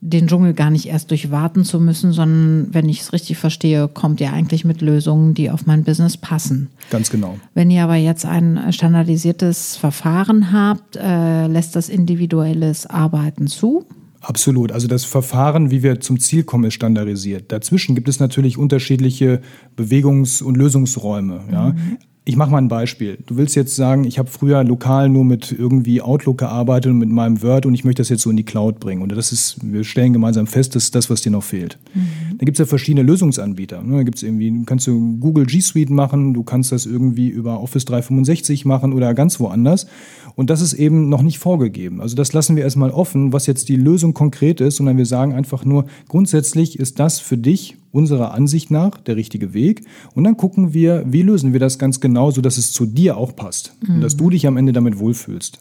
den 0.00 0.28
Dschungel 0.28 0.54
gar 0.54 0.70
nicht 0.70 0.86
erst 0.86 1.10
durchwarten 1.10 1.64
zu 1.64 1.80
müssen, 1.80 2.12
sondern 2.12 2.68
wenn 2.72 2.88
ich 2.88 3.00
es 3.00 3.12
richtig 3.12 3.36
verstehe, 3.38 3.88
kommt 3.88 4.20
ihr 4.20 4.32
eigentlich 4.32 4.64
mit 4.64 4.80
Lösungen, 4.80 5.34
die 5.34 5.50
auf 5.50 5.66
mein 5.66 5.82
Business 5.82 6.16
passen. 6.16 6.68
Ganz 6.90 7.10
genau. 7.10 7.38
Wenn 7.54 7.70
ihr 7.70 7.82
aber 7.82 7.96
jetzt 7.96 8.24
ein 8.24 8.72
standardisiertes 8.72 9.76
Verfahren 9.76 10.52
habt, 10.52 10.96
äh, 10.96 11.48
lässt 11.48 11.74
das 11.74 11.88
individuelles 11.88 12.86
Arbeiten 12.86 13.48
zu? 13.48 13.86
Absolut. 14.20 14.72
Also 14.72 14.88
das 14.88 15.04
Verfahren, 15.04 15.70
wie 15.70 15.82
wir 15.82 16.00
zum 16.00 16.20
Ziel 16.20 16.44
kommen, 16.44 16.64
ist 16.64 16.74
standardisiert. 16.74 17.50
Dazwischen 17.50 17.94
gibt 17.94 18.08
es 18.08 18.20
natürlich 18.20 18.56
unterschiedliche 18.56 19.40
Bewegungs- 19.76 20.42
und 20.42 20.56
Lösungsräume. 20.56 21.44
Ja. 21.50 21.70
Mhm. 21.70 21.98
Ich 22.28 22.36
mache 22.36 22.50
mal 22.50 22.58
ein 22.58 22.68
Beispiel. 22.68 23.16
Du 23.26 23.38
willst 23.38 23.56
jetzt 23.56 23.74
sagen, 23.74 24.04
ich 24.04 24.18
habe 24.18 24.28
früher 24.28 24.62
lokal 24.62 25.08
nur 25.08 25.24
mit 25.24 25.50
irgendwie 25.50 26.02
Outlook 26.02 26.36
gearbeitet 26.36 26.92
und 26.92 26.98
mit 26.98 27.08
meinem 27.08 27.40
Word 27.40 27.64
und 27.64 27.72
ich 27.72 27.84
möchte 27.84 28.02
das 28.02 28.10
jetzt 28.10 28.20
so 28.20 28.28
in 28.28 28.36
die 28.36 28.44
Cloud 28.44 28.80
bringen. 28.80 29.00
Und 29.00 29.12
das 29.12 29.32
ist, 29.32 29.56
wir 29.62 29.82
stellen 29.82 30.12
gemeinsam 30.12 30.46
fest, 30.46 30.76
das 30.76 30.84
ist 30.84 30.94
das, 30.94 31.08
was 31.08 31.22
dir 31.22 31.30
noch 31.30 31.42
fehlt. 31.42 31.78
Mhm. 31.94 32.36
Da 32.36 32.44
gibt 32.44 32.56
es 32.56 32.58
ja 32.58 32.66
verschiedene 32.66 33.02
Lösungsanbieter. 33.02 33.82
Ne? 33.82 33.96
Da 33.96 34.02
gibt's 34.02 34.22
irgendwie, 34.22 34.62
kannst 34.66 34.86
du 34.86 35.16
Google 35.16 35.46
G 35.46 35.62
Suite 35.62 35.88
machen, 35.88 36.34
du 36.34 36.42
kannst 36.42 36.70
das 36.70 36.84
irgendwie 36.84 37.28
über 37.28 37.62
Office 37.62 37.86
365 37.86 38.66
machen 38.66 38.92
oder 38.92 39.14
ganz 39.14 39.40
woanders. 39.40 39.86
Und 40.34 40.50
das 40.50 40.60
ist 40.60 40.74
eben 40.74 41.08
noch 41.08 41.22
nicht 41.22 41.38
vorgegeben. 41.38 42.02
Also 42.02 42.14
das 42.14 42.34
lassen 42.34 42.56
wir 42.56 42.62
erstmal 42.62 42.90
offen, 42.90 43.32
was 43.32 43.46
jetzt 43.46 43.70
die 43.70 43.76
Lösung 43.76 44.12
konkret 44.12 44.60
ist, 44.60 44.76
sondern 44.76 44.98
wir 44.98 45.06
sagen 45.06 45.32
einfach 45.32 45.64
nur, 45.64 45.86
grundsätzlich 46.08 46.78
ist 46.78 47.00
das 47.00 47.20
für 47.20 47.38
dich 47.38 47.78
unserer 47.98 48.32
Ansicht 48.32 48.70
nach 48.70 48.96
der 48.96 49.16
richtige 49.16 49.52
Weg. 49.52 49.84
Und 50.14 50.24
dann 50.24 50.36
gucken 50.36 50.72
wir, 50.72 51.04
wie 51.06 51.22
lösen 51.22 51.52
wir 51.52 51.60
das 51.60 51.78
ganz 51.78 52.00
genau, 52.00 52.30
sodass 52.30 52.56
es 52.56 52.72
zu 52.72 52.86
dir 52.86 53.16
auch 53.16 53.36
passt 53.36 53.74
mhm. 53.82 53.96
und 53.96 54.00
dass 54.00 54.16
du 54.16 54.30
dich 54.30 54.46
am 54.46 54.56
Ende 54.56 54.72
damit 54.72 54.98
wohlfühlst. 54.98 55.58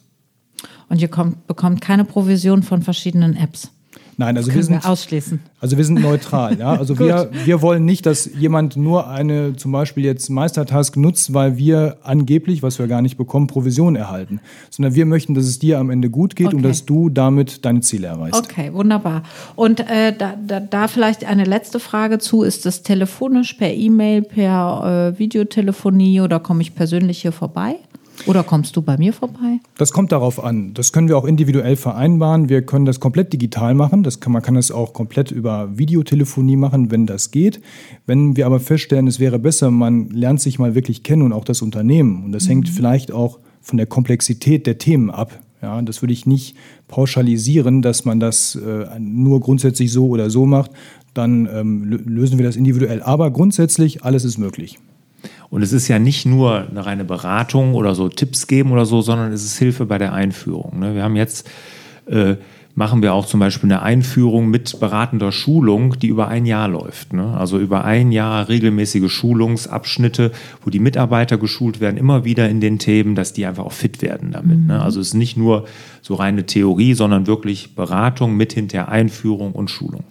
Und 0.90 1.02
ihr 1.02 1.10
kommt, 1.10 1.48
bekommt 1.48 1.82
keine 1.82 2.06
Provision 2.06 2.64
von 2.64 2.82
verschiedenen 2.82 3.36
Apps. 3.36 3.72
Nein, 4.20 4.36
also 4.36 4.52
wir 4.52 4.64
sind 4.64 4.84
wir 4.84 4.90
ausschließen. 4.90 5.40
Also 5.60 5.78
wir 5.78 5.86
sind 5.86 6.02
neutral, 6.02 6.58
ja. 6.58 6.74
Also 6.78 6.98
wir, 6.98 7.30
wir 7.46 7.62
wollen 7.62 7.86
nicht, 7.86 8.06
dass 8.08 8.26
jemand 8.26 8.76
nur 8.76 9.08
eine 9.08 9.56
zum 9.56 9.72
Beispiel 9.72 10.04
jetzt 10.04 10.30
Meistertask 10.30 10.98
nutzt, 10.98 11.36
weil 11.36 11.58
wir 11.58 11.98
angeblich, 12.02 12.64
was 12.64 12.80
wir 12.80 12.88
gar 12.88 13.04
nicht 13.04 13.18
bekommen, 13.18 13.46
Provision 13.46 13.96
erhalten. 13.96 14.40
Sondern 14.72 14.96
wir 14.96 15.06
möchten, 15.06 15.36
dass 15.36 15.46
es 15.46 15.60
dir 15.60 15.78
am 15.78 15.92
Ende 15.92 16.10
gut 16.10 16.36
geht 16.36 16.48
okay. 16.48 16.56
und 16.56 16.64
dass 16.64 16.86
du 16.86 17.10
damit 17.10 17.64
deine 17.64 17.82
Ziele 17.82 18.08
erreichst. 18.08 18.44
Okay, 18.44 18.74
wunderbar. 18.74 19.22
Und 19.56 19.82
äh, 19.82 20.14
da, 20.18 20.36
da, 20.36 20.60
da 20.62 20.88
vielleicht 20.88 21.24
eine 21.26 21.44
letzte 21.44 21.80
Frage 21.80 22.18
zu: 22.18 22.42
Ist 22.42 22.66
das 22.66 22.82
telefonisch, 22.82 23.54
per 23.54 23.72
E-Mail, 23.72 24.24
per 24.24 25.14
äh, 25.14 25.20
Videotelefonie 25.20 26.22
oder 26.22 26.40
komme 26.40 26.62
ich 26.64 26.74
persönlich 26.74 27.22
hier 27.22 27.32
vorbei? 27.32 27.76
Oder 28.26 28.44
kommst 28.44 28.76
du 28.76 28.82
bei 28.82 28.98
mir 28.98 29.14
vorbei? 29.14 29.60
Das 29.78 29.92
kommt 29.92 30.12
darauf 30.12 30.44
an. 30.44 30.74
Das 30.74 30.92
können 30.92 31.08
wir 31.08 31.18
auch 31.18 31.26
individuell 31.26 31.76
vereinbaren. 31.76 32.50
Wir 32.50 32.62
können 32.62 32.86
das 32.86 33.00
komplett 33.00 33.32
digital 33.32 33.76
machen. 33.76 34.04
Das 34.04 34.20
kann, 34.20 34.34
man 34.34 34.42
kann 34.42 34.56
das 34.56 34.72
auch 34.72 34.94
komplett 34.94 35.32
über 35.32 35.78
Videotelefonie 35.78 36.58
machen, 36.58 36.92
wenn 36.92 37.06
das 37.06 37.32
geht. 37.32 37.62
Wenn 38.06 38.36
wir 38.36 38.46
aber 38.46 38.60
feststellen, 38.60 39.08
es 39.08 39.20
wäre 39.20 39.40
besser, 39.40 39.72
man 39.72 40.10
lernt 40.10 40.42
sich 40.42 40.60
mal 40.60 40.76
wirklich 40.76 41.04
kennen 41.04 41.22
und 41.22 41.34
auch 41.34 41.46
das 41.46 41.62
Unternehmen. 41.62 42.26
Und 42.26 42.32
das 42.32 42.46
mhm. 42.46 42.50
hängt 42.50 42.70
vielleicht 42.70 43.12
auch 43.12 43.40
von 43.62 43.78
der 43.78 43.86
Komplexität 43.86 44.66
der 44.66 44.78
Themen 44.78 45.10
ab. 45.10 45.40
Ja, 45.62 45.82
das 45.82 46.02
würde 46.02 46.14
ich 46.14 46.26
nicht 46.26 46.56
pauschalisieren, 46.88 47.82
dass 47.82 48.06
man 48.06 48.20
das 48.20 48.56
äh, 48.56 49.00
nur 49.00 49.40
grundsätzlich 49.40 49.92
so 49.92 50.08
oder 50.08 50.30
so 50.30 50.46
macht. 50.46 50.72
Dann 51.14 51.50
ähm, 51.52 51.84
lösen 51.84 52.38
wir 52.38 52.46
das 52.46 52.56
individuell. 52.56 53.02
Aber 53.02 53.32
grundsätzlich, 53.32 54.04
alles 54.04 54.24
ist 54.24 54.38
möglich. 54.38 54.78
Und 55.50 55.62
es 55.62 55.72
ist 55.72 55.88
ja 55.88 56.00
nicht 56.00 56.26
nur 56.26 56.68
eine 56.70 56.86
reine 56.86 57.06
Beratung 57.06 57.74
oder 57.74 57.96
so 57.96 58.10
Tipps 58.10 58.48
geben 58.48 58.72
oder 58.72 58.86
so, 58.86 59.02
sondern 59.02 59.32
es 59.32 59.44
ist 59.44 59.58
Hilfe 59.58 59.86
bei 59.86 59.98
der 59.98 60.14
Einführung. 60.14 60.80
Ne? 60.80 60.96
Wir 60.96 61.04
haben 61.04 61.16
jetzt, 61.16 61.50
äh, 62.08 62.36
machen 62.76 63.02
wir 63.02 63.14
auch 63.14 63.26
zum 63.26 63.40
Beispiel 63.40 63.72
eine 63.72 63.82
Einführung 63.82 64.50
mit 64.50 64.80
beratender 64.80 65.32
Schulung, 65.32 65.98
die 65.98 66.08
über 66.08 66.28
ein 66.28 66.46
Jahr 66.46 66.68
läuft. 66.68 67.14
Ne? 67.14 67.36
Also 67.36 67.60
über 67.60 67.86
ein 67.86 68.12
Jahr 68.12 68.50
regelmäßige 68.50 69.12
Schulungsabschnitte, 69.12 70.32
wo 70.64 70.70
die 70.70 70.80
Mitarbeiter 70.80 71.38
geschult 71.38 71.80
werden, 71.80 71.98
immer 71.98 72.26
wieder 72.26 72.50
in 72.50 72.60
den 72.60 72.78
Themen, 72.78 73.16
dass 73.16 73.34
die 73.34 73.46
einfach 73.46 73.66
auch 73.66 73.72
fit 73.72 74.02
werden 74.02 74.32
damit. 74.32 74.58
Ne? 74.58 74.62
Mhm. 74.62 74.68
Ne? 74.68 74.82
Also 74.82 75.00
es 75.00 75.08
ist 75.08 75.14
nicht 75.14 75.38
nur 75.38 75.66
so 76.02 76.16
reine 76.16 76.46
Theorie, 76.46 76.94
sondern 76.94 77.26
wirklich 77.26 77.74
Beratung 77.74 78.36
mit 78.36 78.54
hinter 78.54 78.90
Einführung 78.90 79.54
und 79.54 79.72
Schulung. 79.72 80.04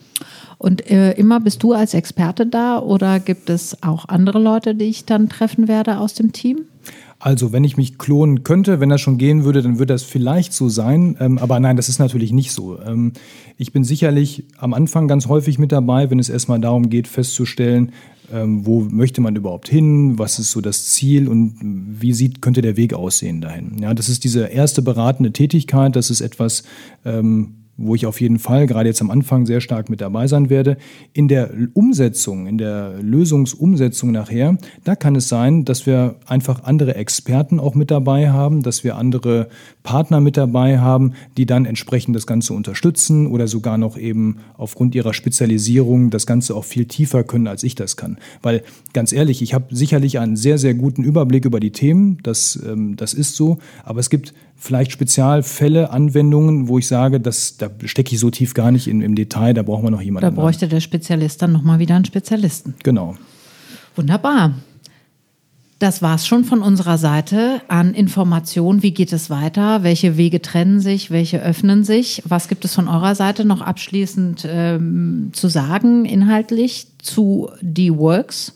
Und 0.58 0.90
äh, 0.90 1.12
immer 1.12 1.40
bist 1.40 1.62
du 1.62 1.72
als 1.72 1.94
Experte 1.94 2.46
da 2.46 2.78
oder 2.78 3.20
gibt 3.20 3.50
es 3.50 3.82
auch 3.82 4.08
andere 4.08 4.38
Leute, 4.38 4.74
die 4.74 4.86
ich 4.86 5.04
dann 5.04 5.28
treffen 5.28 5.68
werde 5.68 5.98
aus 5.98 6.14
dem 6.14 6.32
Team? 6.32 6.64
Also, 7.18 7.50
wenn 7.52 7.64
ich 7.64 7.78
mich 7.78 7.96
klonen 7.96 8.42
könnte, 8.42 8.78
wenn 8.78 8.90
das 8.90 9.00
schon 9.00 9.16
gehen 9.16 9.44
würde, 9.44 9.62
dann 9.62 9.78
würde 9.78 9.94
das 9.94 10.02
vielleicht 10.02 10.52
so 10.52 10.68
sein. 10.68 11.16
Ähm, 11.18 11.38
aber 11.38 11.58
nein, 11.60 11.76
das 11.76 11.88
ist 11.88 11.98
natürlich 11.98 12.32
nicht 12.32 12.52
so. 12.52 12.78
Ähm, 12.80 13.12
ich 13.56 13.72
bin 13.72 13.84
sicherlich 13.84 14.44
am 14.58 14.74
Anfang 14.74 15.08
ganz 15.08 15.26
häufig 15.26 15.58
mit 15.58 15.72
dabei, 15.72 16.10
wenn 16.10 16.18
es 16.18 16.28
erstmal 16.28 16.60
darum 16.60 16.90
geht, 16.90 17.08
festzustellen, 17.08 17.92
ähm, 18.32 18.66
wo 18.66 18.80
möchte 18.80 19.20
man 19.20 19.34
überhaupt 19.34 19.68
hin, 19.68 20.18
was 20.18 20.38
ist 20.38 20.50
so 20.50 20.60
das 20.60 20.86
Ziel 20.86 21.28
und 21.28 21.56
wie 22.00 22.12
sieht, 22.12 22.42
könnte 22.42 22.60
der 22.60 22.76
Weg 22.76 22.92
aussehen 22.92 23.40
dahin. 23.40 23.78
Ja, 23.78 23.94
das 23.94 24.08
ist 24.08 24.24
diese 24.24 24.46
erste 24.46 24.82
beratende 24.82 25.32
Tätigkeit, 25.32 25.96
das 25.96 26.10
ist 26.10 26.20
etwas, 26.20 26.64
ähm, 27.04 27.54
wo 27.76 27.94
ich 27.94 28.06
auf 28.06 28.20
jeden 28.20 28.38
Fall 28.38 28.66
gerade 28.66 28.88
jetzt 28.88 29.02
am 29.02 29.10
Anfang 29.10 29.46
sehr 29.46 29.60
stark 29.60 29.90
mit 29.90 30.00
dabei 30.00 30.26
sein 30.26 30.48
werde. 30.50 30.76
In 31.12 31.28
der 31.28 31.50
Umsetzung, 31.74 32.46
in 32.46 32.58
der 32.58 32.94
Lösungsumsetzung 33.00 34.12
nachher, 34.12 34.56
da 34.84 34.96
kann 34.96 35.14
es 35.16 35.28
sein, 35.28 35.64
dass 35.64 35.86
wir 35.86 36.16
einfach 36.26 36.64
andere 36.64 36.94
Experten 36.94 37.60
auch 37.60 37.74
mit 37.74 37.90
dabei 37.90 38.30
haben, 38.30 38.62
dass 38.62 38.84
wir 38.84 38.96
andere 38.96 39.48
Partner 39.82 40.20
mit 40.20 40.36
dabei 40.36 40.78
haben, 40.78 41.12
die 41.36 41.46
dann 41.46 41.66
entsprechend 41.66 42.16
das 42.16 42.26
Ganze 42.26 42.54
unterstützen 42.54 43.26
oder 43.26 43.46
sogar 43.46 43.78
noch 43.78 43.98
eben 43.98 44.38
aufgrund 44.56 44.94
ihrer 44.94 45.14
Spezialisierung 45.14 46.10
das 46.10 46.26
Ganze 46.26 46.54
auch 46.54 46.64
viel 46.64 46.86
tiefer 46.86 47.24
können, 47.24 47.46
als 47.46 47.62
ich 47.62 47.74
das 47.74 47.96
kann. 47.96 48.18
Weil 48.42 48.62
ganz 48.92 49.12
ehrlich, 49.12 49.42
ich 49.42 49.54
habe 49.54 49.74
sicherlich 49.74 50.18
einen 50.18 50.36
sehr, 50.36 50.58
sehr 50.58 50.74
guten 50.74 51.04
Überblick 51.04 51.44
über 51.44 51.60
die 51.60 51.72
Themen, 51.72 52.18
das, 52.22 52.58
ähm, 52.66 52.96
das 52.96 53.12
ist 53.14 53.36
so, 53.36 53.58
aber 53.84 54.00
es 54.00 54.10
gibt 54.10 54.32
vielleicht 54.56 54.92
Spezialfälle, 54.92 55.90
Anwendungen, 55.90 56.68
wo 56.68 56.78
ich 56.78 56.88
sage, 56.88 57.20
dass, 57.20 57.56
da 57.56 57.70
stecke 57.84 58.14
ich 58.14 58.20
so 58.20 58.30
tief 58.30 58.54
gar 58.54 58.70
nicht 58.70 58.88
in, 58.88 59.02
im 59.02 59.14
Detail, 59.14 59.54
da 59.54 59.62
brauchen 59.62 59.84
wir 59.84 59.90
noch 59.90 60.00
jemanden. 60.00 60.34
Da 60.34 60.40
bräuchte 60.40 60.66
der 60.68 60.80
Spezialist 60.80 61.42
dann 61.42 61.52
nochmal 61.52 61.78
wieder 61.78 61.94
einen 61.94 62.04
Spezialisten. 62.04 62.74
Genau. 62.82 63.16
Wunderbar. 63.94 64.54
Das 65.78 66.00
war's 66.00 66.26
schon 66.26 66.44
von 66.44 66.62
unserer 66.62 66.96
Seite 66.96 67.60
an 67.68 67.92
Informationen. 67.92 68.82
Wie 68.82 68.92
geht 68.92 69.12
es 69.12 69.28
weiter? 69.28 69.82
Welche 69.82 70.16
Wege 70.16 70.40
trennen 70.40 70.80
sich? 70.80 71.10
Welche 71.10 71.42
öffnen 71.42 71.84
sich? 71.84 72.22
Was 72.26 72.48
gibt 72.48 72.64
es 72.64 72.74
von 72.74 72.88
eurer 72.88 73.14
Seite 73.14 73.44
noch 73.44 73.60
abschließend 73.60 74.46
ähm, 74.48 75.30
zu 75.32 75.48
sagen, 75.48 76.06
inhaltlich 76.06 76.86
zu 77.02 77.50
D-Works? 77.60 78.54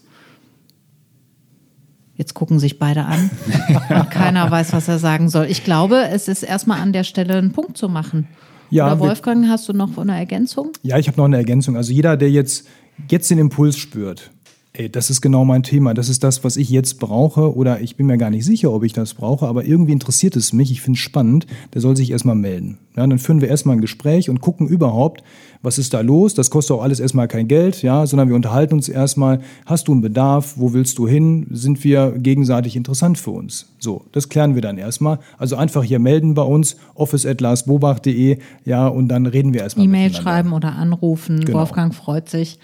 Jetzt 2.20 2.34
gucken 2.34 2.58
sich 2.58 2.78
beide 2.78 3.06
an 3.06 3.30
und 3.88 4.10
keiner 4.10 4.50
weiß, 4.50 4.74
was 4.74 4.88
er 4.88 4.98
sagen 4.98 5.30
soll. 5.30 5.46
Ich 5.46 5.64
glaube, 5.64 6.06
es 6.12 6.28
ist 6.28 6.42
erstmal 6.42 6.78
an 6.78 6.92
der 6.92 7.02
Stelle 7.02 7.38
einen 7.38 7.52
Punkt 7.52 7.78
zu 7.78 7.88
machen. 7.88 8.28
Ja, 8.68 8.88
Oder 8.88 8.98
Wolfgang, 8.98 9.48
hast 9.48 9.66
du 9.70 9.72
noch 9.72 9.96
eine 9.96 10.18
Ergänzung? 10.18 10.72
Ja, 10.82 10.98
ich 10.98 11.08
habe 11.08 11.16
noch 11.16 11.24
eine 11.24 11.38
Ergänzung. 11.38 11.78
Also 11.78 11.94
jeder, 11.94 12.18
der 12.18 12.30
jetzt, 12.30 12.66
jetzt 13.08 13.30
den 13.30 13.38
Impuls 13.38 13.78
spürt, 13.78 14.32
ey, 14.72 14.88
das 14.88 15.10
ist 15.10 15.20
genau 15.20 15.44
mein 15.44 15.62
Thema, 15.64 15.94
das 15.94 16.08
ist 16.08 16.22
das, 16.22 16.44
was 16.44 16.56
ich 16.56 16.70
jetzt 16.70 17.00
brauche 17.00 17.56
oder 17.56 17.80
ich 17.80 17.96
bin 17.96 18.06
mir 18.06 18.18
gar 18.18 18.30
nicht 18.30 18.44
sicher, 18.44 18.72
ob 18.72 18.84
ich 18.84 18.92
das 18.92 19.14
brauche, 19.14 19.46
aber 19.46 19.64
irgendwie 19.64 19.92
interessiert 19.92 20.36
es 20.36 20.52
mich, 20.52 20.70
ich 20.70 20.80
finde 20.80 20.96
es 20.96 21.02
spannend, 21.02 21.46
der 21.74 21.80
soll 21.80 21.96
sich 21.96 22.10
erstmal 22.12 22.36
melden. 22.36 22.78
Ja, 22.96 23.06
dann 23.06 23.18
führen 23.18 23.40
wir 23.40 23.48
erstmal 23.48 23.76
ein 23.76 23.80
Gespräch 23.80 24.30
und 24.30 24.40
gucken 24.40 24.68
überhaupt, 24.68 25.24
was 25.62 25.78
ist 25.78 25.92
da 25.92 26.00
los? 26.00 26.34
Das 26.34 26.50
kostet 26.50 26.76
auch 26.76 26.82
alles 26.82 27.00
erstmal 27.00 27.28
kein 27.28 27.48
Geld, 27.48 27.82
ja, 27.82 28.06
sondern 28.06 28.28
wir 28.28 28.36
unterhalten 28.36 28.74
uns 28.74 28.88
erstmal, 28.88 29.40
hast 29.66 29.88
du 29.88 29.92
einen 29.92 30.00
Bedarf, 30.02 30.54
wo 30.56 30.72
willst 30.72 30.98
du 30.98 31.06
hin? 31.06 31.46
Sind 31.50 31.82
wir 31.84 32.12
gegenseitig 32.16 32.76
interessant 32.76 33.18
für 33.18 33.30
uns? 33.30 33.66
So, 33.78 34.04
das 34.12 34.28
klären 34.28 34.54
wir 34.54 34.62
dann 34.62 34.78
erstmal. 34.78 35.18
Also 35.38 35.56
einfach 35.56 35.82
hier 35.82 35.98
melden 35.98 36.34
bei 36.34 36.42
uns, 36.42 36.76
office@larsbobach.de, 36.94 38.38
ja, 38.64 38.88
und 38.88 39.08
dann 39.08 39.26
reden 39.26 39.52
wir 39.52 39.62
erstmal. 39.62 39.86
E-Mail 39.86 40.14
schreiben 40.14 40.52
oder 40.52 40.74
anrufen. 40.74 41.44
Genau. 41.44 41.58
Wolfgang 41.58 41.94
freut 41.94 42.28
sich. 42.28 42.58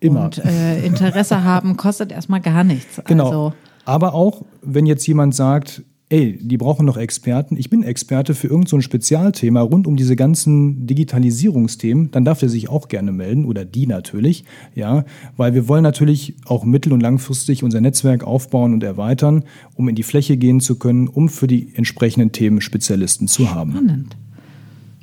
Immer. 0.00 0.24
Und 0.24 0.44
äh, 0.44 0.84
Interesse 0.84 1.44
haben 1.44 1.76
kostet 1.76 2.12
erstmal 2.12 2.40
gar 2.40 2.64
nichts. 2.64 3.00
Genau. 3.06 3.26
Also. 3.26 3.52
Aber 3.84 4.14
auch, 4.14 4.44
wenn 4.62 4.86
jetzt 4.86 5.06
jemand 5.06 5.34
sagt, 5.34 5.82
ey, 6.10 6.36
die 6.40 6.56
brauchen 6.56 6.84
noch 6.86 6.96
Experten. 6.96 7.56
Ich 7.56 7.70
bin 7.70 7.84
Experte 7.84 8.34
für 8.34 8.48
irgendein 8.48 8.68
so 8.68 8.80
Spezialthema 8.80 9.60
rund 9.62 9.86
um 9.86 9.96
diese 9.96 10.16
ganzen 10.16 10.86
Digitalisierungsthemen. 10.86 12.10
Dann 12.10 12.24
darf 12.24 12.40
der 12.40 12.48
sich 12.48 12.68
auch 12.68 12.88
gerne 12.88 13.12
melden 13.12 13.44
oder 13.44 13.64
die 13.64 13.86
natürlich, 13.86 14.44
ja, 14.74 15.04
weil 15.36 15.54
wir 15.54 15.68
wollen 15.68 15.84
natürlich 15.84 16.34
auch 16.46 16.64
mittel- 16.64 16.92
und 16.92 17.00
langfristig 17.00 17.62
unser 17.62 17.80
Netzwerk 17.80 18.24
aufbauen 18.24 18.74
und 18.74 18.82
erweitern, 18.82 19.44
um 19.76 19.88
in 19.88 19.94
die 19.94 20.02
Fläche 20.02 20.36
gehen 20.36 20.60
zu 20.60 20.78
können, 20.78 21.06
um 21.06 21.28
für 21.28 21.46
die 21.46 21.74
entsprechenden 21.76 22.32
Themen 22.32 22.60
Spezialisten 22.60 23.28
zu 23.28 23.54
haben. 23.54 23.70
Spannend. 23.70 24.16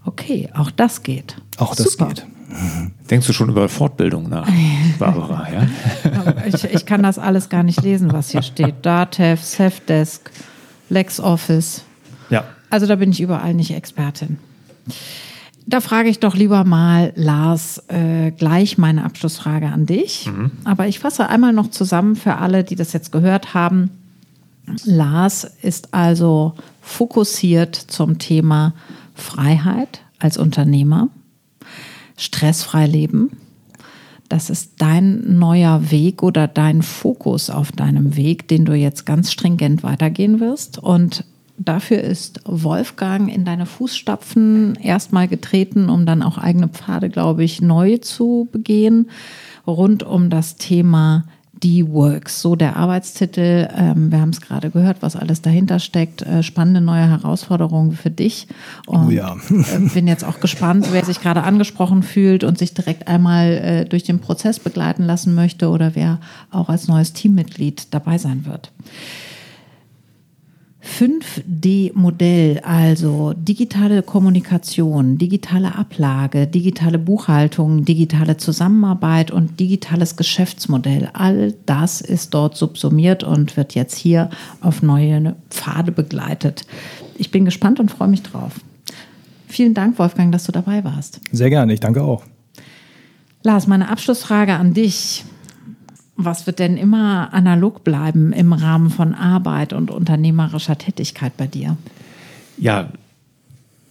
Okay, 0.04 0.50
auch 0.54 0.72
das 0.72 1.04
geht. 1.04 1.38
Auch 1.58 1.74
das 1.74 1.94
Super. 1.94 2.10
geht. 2.10 2.26
Denkst 3.10 3.28
du 3.28 3.34
schon 3.34 3.50
über 3.50 3.68
Fortbildung 3.68 4.30
nach, 4.30 4.50
Barbara? 5.00 5.48
Ja? 5.52 5.68
Ich, 6.46 6.64
ich, 6.64 6.86
kann 6.86 7.04
das 7.04 7.20
alles 7.20 7.50
gar 7.50 7.64
nicht 7.64 7.82
lesen, 7.82 8.14
was 8.14 8.30
hier 8.30 8.42
steht. 8.42 8.76
Datev, 8.84 9.44
Safdesk, 9.44 10.32
LexOffice. 10.90 11.84
Ja. 12.30 12.46
Also 12.70 12.86
da 12.86 12.96
bin 12.96 13.12
ich 13.12 13.22
überall 13.22 13.54
nicht 13.54 13.72
Expertin. 13.72 14.38
Da 15.66 15.82
frage 15.82 16.08
ich 16.08 16.20
doch 16.20 16.36
lieber 16.36 16.64
mal, 16.64 17.12
Lars, 17.16 17.84
äh, 17.90 18.32
gleich 18.32 18.78
meine 18.78 19.04
Abschlussfrage 19.04 19.68
an 19.68 19.86
dich. 19.86 20.28
Mhm. 20.28 20.52
Aber 20.64 20.88
ich 20.88 21.00
fasse 21.00 21.28
einmal 21.28 21.52
noch 21.52 21.70
zusammen 21.70 22.16
für 22.16 22.36
alle, 22.36 22.64
die 22.64 22.76
das 22.76 22.94
jetzt 22.94 23.12
gehört 23.12 23.54
haben. 23.54 23.90
Lars 24.86 25.44
ist 25.62 25.94
also 25.94 26.54
fokussiert 26.82 27.76
zum 27.76 28.18
Thema 28.18 28.74
Freiheit 29.14 30.02
als 30.20 30.38
Unternehmer, 30.38 31.10
stressfrei 32.18 32.86
leben. 32.86 33.32
Das 34.28 34.50
ist 34.50 34.74
dein 34.80 35.38
neuer 35.40 35.90
Weg 35.90 36.22
oder 36.22 36.48
dein 36.48 36.82
Fokus 36.82 37.50
auf 37.50 37.72
deinem 37.72 38.18
Weg, 38.18 38.50
den 38.50 38.66
du 38.66 38.74
jetzt 38.74 39.06
ganz 39.06 39.32
stringent 39.32 39.84
weitergehen 39.84 40.42
wirst. 40.42 40.78
Und 40.78 41.24
dafür 41.58 42.02
ist 42.02 42.42
Wolfgang 42.46 43.34
in 43.34 43.46
deine 43.46 43.66
Fußstapfen 43.66 44.76
erstmal 44.76 45.30
getreten, 45.30 45.90
um 45.90 46.06
dann 46.06 46.22
auch 46.22 46.38
eigene 46.38 46.68
Pfade, 46.68 47.10
glaube 47.10 47.46
ich, 47.46 47.62
neu 47.62 47.98
zu 48.00 48.50
begehen, 48.52 49.10
rund 49.66 50.04
um 50.04 50.30
das 50.30 50.58
Thema 50.58 51.24
D-Works, 51.64 52.42
so 52.42 52.56
der 52.56 52.76
Arbeitstitel. 52.76 53.68
Ähm, 53.76 54.12
wir 54.12 54.22
haben 54.22 54.30
es 54.30 54.42
gerade 54.42 54.70
gehört, 54.70 54.98
was 55.02 55.16
alles 55.16 55.42
dahinter 55.42 55.80
steckt. 55.80 56.22
Äh, 56.22 56.44
spannende 56.44 56.82
neue 56.82 57.10
Herausforderungen 57.10 57.94
für 57.94 58.12
dich. 58.12 58.48
Und 58.86 59.08
oh 59.08 59.10
ja. 59.10 59.36
äh, 59.50 59.80
bin 59.94 60.08
jetzt 60.08 60.24
auch 60.24 60.40
gespannt, 60.40 60.88
wer 60.92 61.04
sich 61.06 61.22
gerade 61.22 61.44
angesprochen 61.44 62.04
fühlt 62.04 62.44
und 62.44 62.58
sich 62.58 62.74
direkt 62.74 63.08
einmal 63.08 63.48
äh, 63.52 63.86
durch 63.86 64.04
den 64.04 64.20
Prozess 64.20 64.60
begleiten 64.60 65.04
lassen 65.04 65.36
möchte 65.36 65.70
oder 65.70 65.96
wer 65.96 66.20
auch 66.52 66.70
als 66.70 66.88
neues 66.88 67.14
Teammitglied 67.14 67.94
dabei 67.94 68.18
sein 68.18 68.46
wird. 68.46 68.72
5D-Modell, 70.88 72.60
also 72.64 73.34
digitale 73.34 74.02
Kommunikation, 74.02 75.18
digitale 75.18 75.76
Ablage, 75.76 76.48
digitale 76.48 76.98
Buchhaltung, 76.98 77.84
digitale 77.84 78.38
Zusammenarbeit 78.38 79.30
und 79.32 79.60
digitales 79.60 80.16
Geschäftsmodell, 80.16 81.10
all 81.14 81.54
das 81.66 82.02
ist 82.02 82.34
dort 82.34 82.56
subsumiert 82.56 83.24
und 83.24 83.58
wird 83.58 83.76
jetzt 83.76 83.98
hier 83.98 84.30
auf 84.62 84.82
neue 84.82 85.36
Pfade 85.50 85.92
begleitet. 85.92 86.66
Ich 87.18 87.32
bin 87.32 87.46
gespannt 87.46 87.80
und 87.80 87.92
freue 87.92 88.08
mich 88.08 88.24
drauf. 88.24 88.54
Vielen 89.48 89.74
Dank, 89.74 90.00
Wolfgang, 90.00 90.32
dass 90.32 90.46
du 90.46 90.52
dabei 90.52 90.84
warst. 90.84 91.20
Sehr 91.32 91.50
gerne, 91.50 91.74
ich 91.74 91.80
danke 91.80 92.04
auch. 92.04 92.24
Lars, 93.44 93.68
meine 93.68 93.90
Abschlussfrage 93.90 94.54
an 94.54 94.74
dich. 94.74 95.24
Was 96.18 96.48
wird 96.48 96.58
denn 96.58 96.78
immer 96.78 97.34
analog 97.34 97.84
bleiben 97.84 98.34
im 98.34 98.52
Rahmen 98.52 98.90
von 98.90 99.14
Arbeit 99.14 99.72
und 99.72 99.92
unternehmerischer 99.92 100.78
Tätigkeit 100.78 101.38
bei 101.38 101.46
dir? 101.46 101.78
Ja, 102.58 102.90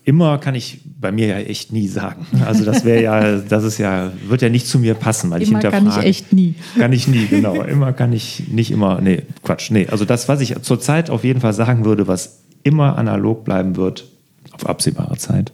immer 0.04 0.38
kann 0.38 0.56
ich 0.56 0.80
bei 1.00 1.12
mir 1.12 1.26
ja 1.28 1.38
echt 1.38 1.72
nie 1.72 1.86
sagen. 1.86 2.26
Also 2.44 2.64
das 2.64 2.84
wäre 2.84 3.02
ja, 3.02 3.36
das 3.48 3.62
ist 3.64 3.78
ja, 3.78 4.12
wird 4.26 4.42
ja 4.42 4.48
nicht 4.48 4.66
zu 4.66 4.80
mir 4.80 4.94
passen, 4.94 5.30
weil 5.30 5.42
immer 5.42 5.58
ich 5.58 5.64
hinterfrage. 5.64 5.84
Kann 5.84 6.00
ich 6.02 6.06
echt 6.08 6.32
nie. 6.32 6.54
Kann 6.76 6.92
ich 6.92 7.06
nie, 7.06 7.26
genau. 7.26 7.62
Immer 7.62 7.92
kann 7.92 8.12
ich 8.12 8.44
nicht 8.48 8.70
immer, 8.70 9.00
nee, 9.00 9.22
Quatsch, 9.42 9.70
nee. 9.70 9.86
Also 9.88 10.04
das, 10.04 10.28
was 10.28 10.40
ich 10.40 10.60
zurzeit 10.62 11.10
auf 11.10 11.24
jeden 11.24 11.40
Fall 11.40 11.52
sagen 11.52 11.84
würde, 11.84 12.08
was 12.08 12.40
immer 12.62 12.98
analog 12.98 13.44
bleiben 13.44 13.76
wird, 13.76 14.04
auf 14.52 14.66
absehbare 14.66 15.16
Zeit, 15.16 15.52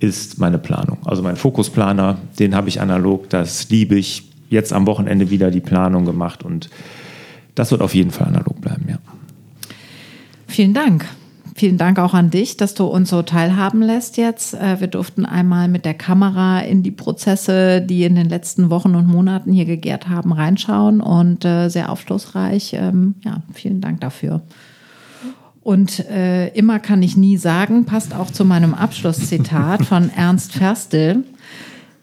ist 0.00 0.38
meine 0.38 0.58
Planung. 0.58 0.98
Also 1.04 1.22
mein 1.22 1.36
Fokusplaner, 1.36 2.18
den 2.38 2.54
habe 2.54 2.68
ich 2.68 2.80
analog, 2.80 3.28
das 3.30 3.68
liebe 3.70 3.96
ich, 3.96 4.28
jetzt 4.48 4.72
am 4.72 4.86
Wochenende 4.86 5.30
wieder 5.30 5.50
die 5.50 5.60
Planung 5.60 6.04
gemacht 6.04 6.44
und 6.44 6.70
das 7.54 7.70
wird 7.70 7.82
auf 7.82 7.94
jeden 7.94 8.10
Fall 8.10 8.28
analog 8.28 8.60
bleiben, 8.60 8.86
ja. 8.88 8.98
Vielen 10.46 10.74
Dank. 10.74 11.04
Vielen 11.58 11.76
Dank 11.76 11.98
auch 11.98 12.14
an 12.14 12.30
dich, 12.30 12.56
dass 12.56 12.74
du 12.74 12.84
uns 12.84 13.10
so 13.10 13.22
teilhaben 13.22 13.82
lässt 13.82 14.16
jetzt. 14.16 14.54
Äh, 14.54 14.80
wir 14.80 14.86
durften 14.86 15.26
einmal 15.26 15.66
mit 15.66 15.84
der 15.84 15.94
Kamera 15.94 16.60
in 16.60 16.84
die 16.84 16.92
Prozesse, 16.92 17.80
die 17.80 18.04
in 18.04 18.14
den 18.14 18.28
letzten 18.28 18.70
Wochen 18.70 18.94
und 18.94 19.08
Monaten 19.08 19.52
hier 19.52 19.64
gegärt 19.64 20.08
haben, 20.08 20.32
reinschauen 20.32 21.00
und 21.00 21.44
äh, 21.44 21.68
sehr 21.68 21.90
aufschlussreich. 21.90 22.74
Ähm, 22.74 23.16
ja, 23.24 23.42
vielen 23.52 23.80
Dank 23.80 24.00
dafür. 24.00 24.42
Und 25.62 26.08
äh, 26.08 26.48
immer 26.50 26.78
kann 26.78 27.02
ich 27.02 27.16
nie 27.16 27.36
sagen, 27.36 27.84
passt 27.84 28.14
auch 28.14 28.30
zu 28.30 28.44
meinem 28.44 28.72
Abschlusszitat 28.72 29.84
von 29.84 30.10
Ernst 30.10 30.52
Ferstel. 30.52 31.24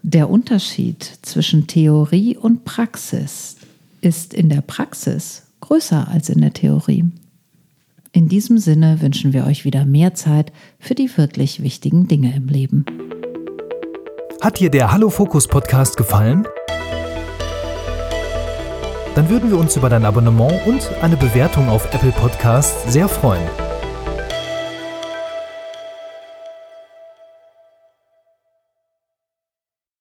Der 0.08 0.30
Unterschied 0.30 1.18
zwischen 1.24 1.66
Theorie 1.66 2.38
und 2.38 2.64
Praxis 2.64 3.56
ist 4.02 4.36
in 4.36 4.50
der 4.50 4.62
Praxis 4.62 5.48
größer 5.62 6.08
als 6.08 6.30
in 6.30 6.42
der 6.42 6.54
Theorie. 6.54 7.06
In 8.12 8.30
diesem 8.30 8.60
Sinne 8.60 9.02
wünschen 9.02 9.34
wir 9.34 9.48
euch 9.48 9.66
wieder 9.66 9.84
mehr 9.84 10.14
Zeit 10.14 10.52
für 10.78 10.94
die 10.94 11.10
wirklich 11.18 11.64
wichtigen 11.64 12.08
Dinge 12.08 12.36
im 12.36 12.48
Leben. 12.48 12.86
Hat 14.42 14.60
dir 14.60 14.70
der 14.70 14.92
Hallo 14.92 15.10
Fokus 15.10 15.48
Podcast 15.48 15.98
gefallen? 15.98 16.48
Dann 19.16 19.28
würden 19.28 19.50
wir 19.50 19.58
uns 19.58 19.76
über 19.76 19.90
dein 19.90 20.06
Abonnement 20.06 20.68
und 20.68 20.88
eine 21.02 21.18
Bewertung 21.18 21.68
auf 21.68 21.92
Apple 21.92 22.12
Podcasts 22.12 22.94
sehr 22.94 23.10
freuen. 23.10 23.65